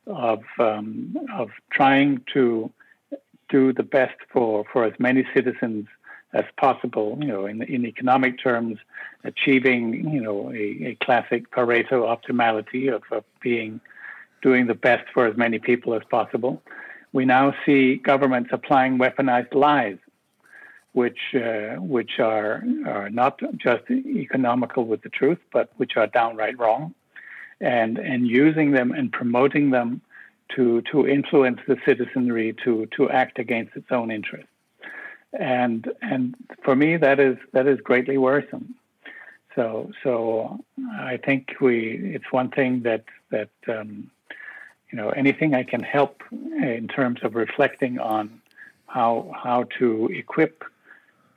of 0.07 0.42
um, 0.59 1.16
of 1.35 1.51
trying 1.71 2.23
to 2.33 2.71
do 3.49 3.73
the 3.73 3.83
best 3.83 4.16
for 4.33 4.64
for 4.73 4.85
as 4.85 4.92
many 4.99 5.27
citizens 5.35 5.87
as 6.33 6.44
possible. 6.57 7.18
You 7.21 7.29
know, 7.29 7.47
in 7.47 7.62
in 7.62 7.87
economic 7.87 8.42
terms, 8.42 8.79
achieving 9.25 10.11
you 10.11 10.21
know 10.21 10.51
a, 10.53 10.90
a 10.90 10.99
classic 11.03 11.51
Pareto 11.51 12.05
optimality 12.16 12.92
of, 12.94 13.03
of 13.11 13.25
being 13.40 13.81
doing 14.42 14.67
the 14.67 14.75
best 14.75 15.04
for 15.13 15.27
as 15.27 15.37
many 15.37 15.59
people 15.59 15.94
as 15.94 16.02
possible. 16.11 16.63
We 17.13 17.25
now 17.25 17.54
see 17.65 17.96
governments 17.96 18.50
applying 18.52 18.98
weaponized 18.98 19.54
lies 19.54 19.98
which 21.01 21.23
uh, 21.35 21.77
which 21.96 22.15
are 22.19 22.53
are 22.94 23.09
not 23.23 23.35
just 23.67 23.85
economical 24.25 24.83
with 24.90 25.01
the 25.03 25.13
truth, 25.21 25.42
but 25.57 25.67
which 25.81 25.94
are 26.01 26.09
downright 26.21 26.57
wrong, 26.59 26.94
and 27.61 27.92
and 27.99 28.21
using 28.27 28.69
them 28.73 28.88
and 28.99 29.07
promoting 29.21 29.67
them 29.77 29.88
to 30.55 30.65
to 30.90 30.96
influence 31.07 31.61
the 31.71 31.79
citizenry 31.88 32.49
to 32.65 32.73
to 32.96 33.03
act 33.23 33.38
against 33.44 33.73
its 33.81 33.90
own 33.99 34.09
interests, 34.19 34.57
and 35.33 35.81
and 36.13 36.23
for 36.65 36.75
me 36.83 36.90
that 36.96 37.19
is 37.29 37.37
that 37.55 37.67
is 37.73 37.79
greatly 37.90 38.19
worrisome. 38.27 38.67
So 39.55 39.90
so 40.03 40.13
I 41.13 41.17
think 41.27 41.42
we 41.61 41.77
it's 42.17 42.31
one 42.40 42.51
thing 42.59 42.83
that 42.88 43.05
that 43.35 43.55
um, 43.77 43.90
you 44.90 44.96
know, 44.99 45.11
anything 45.11 45.55
I 45.55 45.65
can 45.65 45.83
help 45.83 46.23
in 46.33 46.88
terms 46.88 47.21
of 47.23 47.35
reflecting 47.35 47.94
on 47.99 48.40
how 48.87 49.11
how 49.44 49.65
to 49.79 50.09
equip 50.23 50.65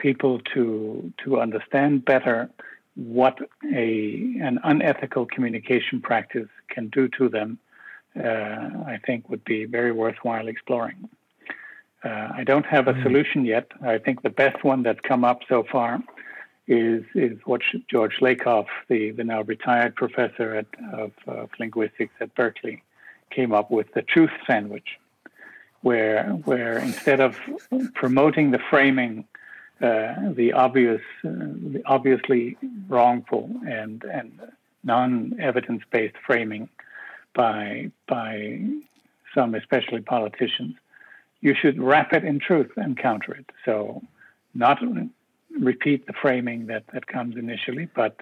people 0.07 0.39
to 0.53 1.13
to 1.23 1.39
understand 1.45 1.91
better 2.13 2.49
what 2.95 3.37
a 3.73 3.87
an 4.49 4.59
unethical 4.63 5.25
communication 5.25 6.01
practice 6.01 6.49
can 6.73 6.85
do 6.89 7.07
to 7.17 7.29
them, 7.29 7.49
uh, 8.17 8.59
I 8.93 8.99
think 9.05 9.29
would 9.29 9.45
be 9.45 9.59
very 9.65 9.93
worthwhile 10.03 10.47
exploring. 10.47 11.09
Uh, 12.03 12.29
I 12.39 12.43
don't 12.43 12.65
have 12.65 12.87
a 12.87 12.93
mm. 12.93 13.03
solution 13.03 13.45
yet. 13.45 13.67
I 13.95 13.97
think 13.99 14.23
the 14.23 14.35
best 14.43 14.63
one 14.63 14.81
that's 14.83 14.99
come 15.01 15.23
up 15.23 15.39
so 15.47 15.63
far 15.71 15.91
is 16.67 17.03
is 17.15 17.37
what 17.45 17.61
George 17.89 18.17
Lakoff, 18.21 18.67
the, 18.87 19.11
the 19.11 19.23
now 19.23 19.41
retired 19.43 19.95
professor 19.95 20.55
at, 20.55 20.67
of, 20.93 21.11
of 21.27 21.49
linguistics 21.59 22.13
at 22.19 22.33
Berkeley, 22.35 22.83
came 23.29 23.51
up 23.53 23.69
with 23.71 23.93
the 23.93 24.01
truth 24.01 24.31
sandwich, 24.47 24.99
where 25.81 26.23
where 26.45 26.77
instead 26.79 27.19
of 27.19 27.37
promoting 27.93 28.51
the 28.51 28.59
framing, 28.69 29.25
uh, 29.81 30.31
the 30.33 30.53
obvious, 30.53 31.01
uh, 31.23 31.29
the 31.29 31.81
obviously 31.85 32.57
wrongful 32.87 33.49
and 33.67 34.03
and 34.03 34.39
non-evidence 34.83 35.83
based 35.91 36.15
framing 36.25 36.69
by 37.33 37.91
by 38.07 38.59
some, 39.33 39.55
especially 39.55 40.01
politicians, 40.01 40.75
you 41.41 41.55
should 41.59 41.81
wrap 41.81 42.13
it 42.13 42.23
in 42.23 42.39
truth 42.39 42.71
and 42.75 42.97
counter 42.97 43.33
it. 43.33 43.49
So, 43.65 44.01
not 44.53 44.79
repeat 45.59 46.05
the 46.07 46.13
framing 46.13 46.67
that, 46.67 46.83
that 46.93 47.07
comes 47.07 47.35
initially, 47.37 47.89
but 47.95 48.21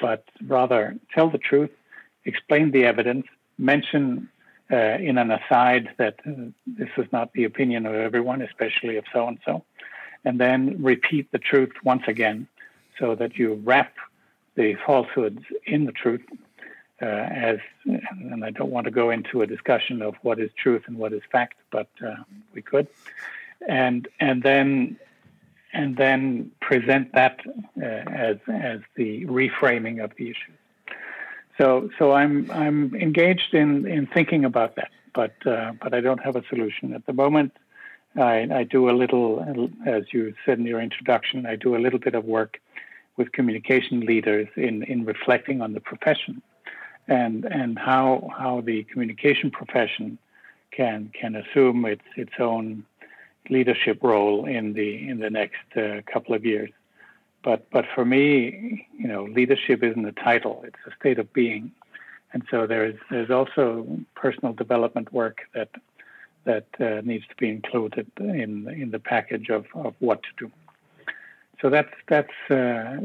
but 0.00 0.24
rather 0.46 0.96
tell 1.14 1.30
the 1.30 1.38
truth, 1.38 1.70
explain 2.26 2.70
the 2.70 2.84
evidence, 2.84 3.26
mention 3.58 4.28
uh, 4.70 4.98
in 4.98 5.16
an 5.16 5.30
aside 5.30 5.88
that 5.96 6.16
uh, 6.26 6.32
this 6.66 6.90
is 6.98 7.06
not 7.12 7.32
the 7.32 7.44
opinion 7.44 7.86
of 7.86 7.94
everyone, 7.94 8.42
especially 8.42 8.96
of 8.96 9.04
so 9.12 9.26
and 9.26 9.38
so, 9.44 9.64
and 10.26 10.40
then 10.40 10.82
repeat 10.82 11.30
the 11.30 11.38
truth 11.38 11.72
once 11.84 12.02
again, 12.08 12.48
so 12.98 13.14
that 13.14 13.38
you 13.38 13.54
wrap 13.64 13.94
the 14.56 14.74
falsehoods 14.84 15.42
in 15.64 15.86
the 15.86 15.92
truth. 15.92 16.24
Uh, 17.00 17.04
as 17.04 17.58
and 17.84 18.44
I 18.44 18.50
don't 18.50 18.70
want 18.70 18.86
to 18.86 18.90
go 18.90 19.10
into 19.10 19.42
a 19.42 19.46
discussion 19.46 20.02
of 20.02 20.14
what 20.22 20.40
is 20.40 20.50
truth 20.56 20.84
and 20.86 20.96
what 20.96 21.12
is 21.12 21.22
fact, 21.30 21.56
but 21.70 21.88
uh, 22.04 22.16
we 22.54 22.62
could, 22.62 22.88
and 23.68 24.08
and 24.18 24.42
then 24.42 24.98
and 25.72 25.96
then 25.96 26.50
present 26.60 27.12
that 27.12 27.40
uh, 27.80 27.84
as 27.84 28.38
as 28.48 28.80
the 28.96 29.26
reframing 29.26 30.02
of 30.02 30.10
the 30.16 30.30
issue. 30.30 30.52
So 31.58 31.90
so 31.98 32.12
I'm 32.12 32.50
I'm 32.50 32.94
engaged 32.94 33.52
in 33.54 33.86
in 33.86 34.06
thinking 34.06 34.44
about 34.44 34.76
that, 34.76 34.90
but 35.14 35.34
uh, 35.46 35.72
but 35.80 35.94
I 35.94 36.00
don't 36.00 36.22
have 36.24 36.34
a 36.34 36.42
solution 36.48 36.94
at 36.94 37.04
the 37.06 37.12
moment. 37.12 37.52
I, 38.18 38.48
I 38.52 38.64
do 38.64 38.88
a 38.88 38.92
little, 38.92 39.70
as 39.86 40.04
you 40.12 40.34
said 40.44 40.58
in 40.58 40.66
your 40.66 40.80
introduction, 40.80 41.46
I 41.46 41.56
do 41.56 41.76
a 41.76 41.78
little 41.78 41.98
bit 41.98 42.14
of 42.14 42.24
work 42.24 42.60
with 43.16 43.32
communication 43.32 44.00
leaders 44.00 44.48
in 44.56 44.82
in 44.84 45.04
reflecting 45.04 45.62
on 45.62 45.72
the 45.72 45.80
profession 45.80 46.42
and 47.08 47.44
and 47.44 47.78
how 47.78 48.30
how 48.38 48.60
the 48.60 48.84
communication 48.84 49.50
profession 49.50 50.18
can 50.70 51.10
can 51.18 51.36
assume 51.36 51.84
its 51.84 52.04
its 52.16 52.32
own 52.38 52.84
leadership 53.48 53.98
role 54.02 54.46
in 54.46 54.72
the 54.72 55.08
in 55.08 55.18
the 55.20 55.30
next 55.30 55.76
uh, 55.76 56.00
couple 56.12 56.34
of 56.34 56.44
years. 56.44 56.70
But 57.42 57.70
but 57.70 57.84
for 57.94 58.04
me, 58.04 58.86
you 58.98 59.08
know, 59.08 59.24
leadership 59.24 59.82
isn't 59.82 60.04
a 60.04 60.12
title; 60.12 60.62
it's 60.66 60.78
a 60.86 60.94
state 60.98 61.18
of 61.18 61.32
being, 61.32 61.72
and 62.32 62.42
so 62.50 62.66
there's 62.66 62.96
there's 63.10 63.30
also 63.30 63.86
personal 64.14 64.52
development 64.52 65.12
work 65.12 65.38
that 65.54 65.70
that 66.46 66.66
uh, 66.80 67.02
needs 67.04 67.26
to 67.28 67.36
be 67.36 67.48
included 67.50 68.06
in 68.18 68.68
in 68.82 68.90
the 68.90 68.98
package 68.98 69.50
of, 69.50 69.66
of 69.74 69.94
what 69.98 70.22
to 70.22 70.30
do. 70.38 70.52
So 71.60 71.70
that's 71.70 71.94
that's 72.08 72.38
uh, 72.50 72.96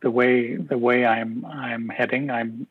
the 0.00 0.10
way 0.10 0.56
the 0.56 0.78
way 0.78 1.06
I'm 1.06 1.44
I'm 1.44 1.88
heading. 1.88 2.30
I'm 2.30 2.66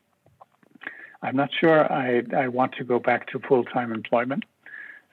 I'm 1.22 1.36
not 1.36 1.50
sure 1.58 1.90
I 1.90 2.22
I 2.36 2.48
want 2.48 2.72
to 2.74 2.84
go 2.84 2.98
back 2.98 3.28
to 3.30 3.38
full 3.38 3.64
time 3.64 3.92
employment. 3.92 4.44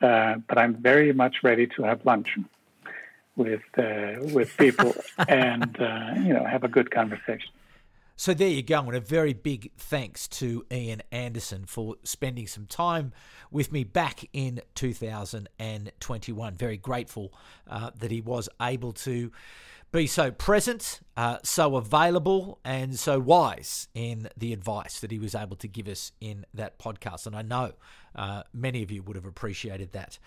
Uh, 0.01 0.35
but 0.49 0.57
I'm 0.57 0.75
very 0.75 1.13
much 1.13 1.37
ready 1.41 1.67
to 1.67 1.83
have 1.83 2.05
lunch 2.05 2.37
with 3.35 3.63
uh, 3.77 4.15
with 4.33 4.55
people 4.57 4.93
and 5.27 5.79
uh, 5.79 6.13
you 6.17 6.33
know 6.33 6.43
have 6.43 6.63
a 6.63 6.67
good 6.67 6.91
conversation. 6.91 7.51
So 8.17 8.33
there 8.33 8.47
you 8.47 8.63
go, 8.63 8.79
and 8.79 8.95
a 8.95 9.01
very 9.01 9.33
big 9.33 9.71
thanks 9.77 10.29
to 10.29 10.65
Ian 10.71 11.01
Andersen 11.11 11.65
for 11.65 11.95
spending 12.03 12.47
some 12.47 12.65
time 12.65 13.11
with 13.51 13.73
me 13.73 13.83
back 13.83 14.29
in 14.31 14.61
2021. 14.75 16.53
Very 16.55 16.77
grateful 16.77 17.33
uh, 17.69 17.91
that 17.99 18.11
he 18.11 18.21
was 18.21 18.47
able 18.61 18.93
to 18.93 19.33
be 19.91 20.07
so 20.07 20.31
present, 20.31 21.01
uh, 21.17 21.39
so 21.43 21.75
available, 21.75 22.59
and 22.63 22.97
so 22.97 23.19
wise 23.19 23.89
in 23.93 24.29
the 24.37 24.53
advice 24.53 25.01
that 25.01 25.11
he 25.11 25.19
was 25.19 25.35
able 25.35 25.57
to 25.57 25.67
give 25.67 25.89
us 25.89 26.13
in 26.21 26.45
that 26.53 26.79
podcast. 26.79 27.27
And 27.27 27.35
I 27.35 27.41
know 27.41 27.73
uh, 28.15 28.43
many 28.53 28.81
of 28.81 28.91
you 28.91 29.03
would 29.03 29.17
have 29.17 29.25
appreciated 29.25 29.91
that. 29.91 30.19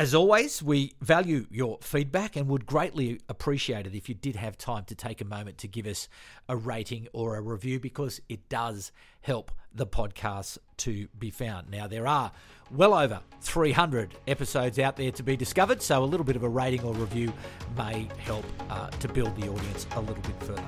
As 0.00 0.14
always, 0.14 0.62
we 0.62 0.94
value 1.02 1.44
your 1.50 1.76
feedback 1.82 2.34
and 2.34 2.48
would 2.48 2.64
greatly 2.64 3.20
appreciate 3.28 3.86
it 3.86 3.94
if 3.94 4.08
you 4.08 4.14
did 4.14 4.34
have 4.34 4.56
time 4.56 4.84
to 4.84 4.94
take 4.94 5.20
a 5.20 5.26
moment 5.26 5.58
to 5.58 5.68
give 5.68 5.86
us 5.86 6.08
a 6.48 6.56
rating 6.56 7.06
or 7.12 7.36
a 7.36 7.42
review 7.42 7.78
because 7.78 8.18
it 8.26 8.48
does 8.48 8.92
help 9.20 9.52
the 9.74 9.86
podcast 9.86 10.56
to 10.78 11.06
be 11.18 11.30
found. 11.30 11.70
Now, 11.70 11.86
there 11.86 12.06
are 12.06 12.32
well 12.70 12.94
over 12.94 13.20
300 13.42 14.14
episodes 14.26 14.78
out 14.78 14.96
there 14.96 15.10
to 15.10 15.22
be 15.22 15.36
discovered, 15.36 15.82
so 15.82 16.02
a 16.02 16.06
little 16.06 16.24
bit 16.24 16.34
of 16.34 16.44
a 16.44 16.48
rating 16.48 16.82
or 16.82 16.94
review 16.94 17.30
may 17.76 18.08
help 18.16 18.46
uh, 18.70 18.88
to 18.88 19.06
build 19.06 19.38
the 19.38 19.50
audience 19.50 19.86
a 19.96 20.00
little 20.00 20.22
bit 20.22 20.42
further. 20.44 20.64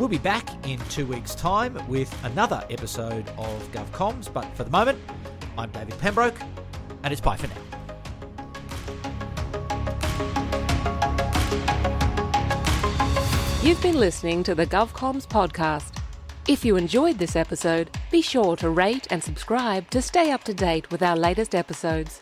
We'll 0.00 0.08
be 0.08 0.18
back 0.18 0.66
in 0.66 0.80
two 0.90 1.06
weeks' 1.06 1.36
time 1.36 1.78
with 1.86 2.12
another 2.24 2.64
episode 2.70 3.28
of 3.38 3.70
GovComms, 3.70 4.32
but 4.32 4.46
for 4.56 4.64
the 4.64 4.70
moment, 4.70 4.98
I'm 5.56 5.70
David 5.70 5.96
Pembroke, 6.00 6.40
and 7.04 7.12
it's 7.12 7.20
bye 7.20 7.36
for 7.36 7.46
now. 7.46 7.77
You've 13.68 13.82
been 13.82 14.00
listening 14.00 14.42
to 14.44 14.54
the 14.54 14.66
GovComms 14.66 15.28
podcast. 15.28 16.02
If 16.48 16.64
you 16.64 16.76
enjoyed 16.76 17.18
this 17.18 17.36
episode, 17.36 17.90
be 18.10 18.22
sure 18.22 18.56
to 18.56 18.70
rate 18.70 19.06
and 19.10 19.22
subscribe 19.22 19.90
to 19.90 20.00
stay 20.00 20.30
up 20.30 20.42
to 20.44 20.54
date 20.54 20.90
with 20.90 21.02
our 21.02 21.14
latest 21.14 21.54
episodes. 21.54 22.18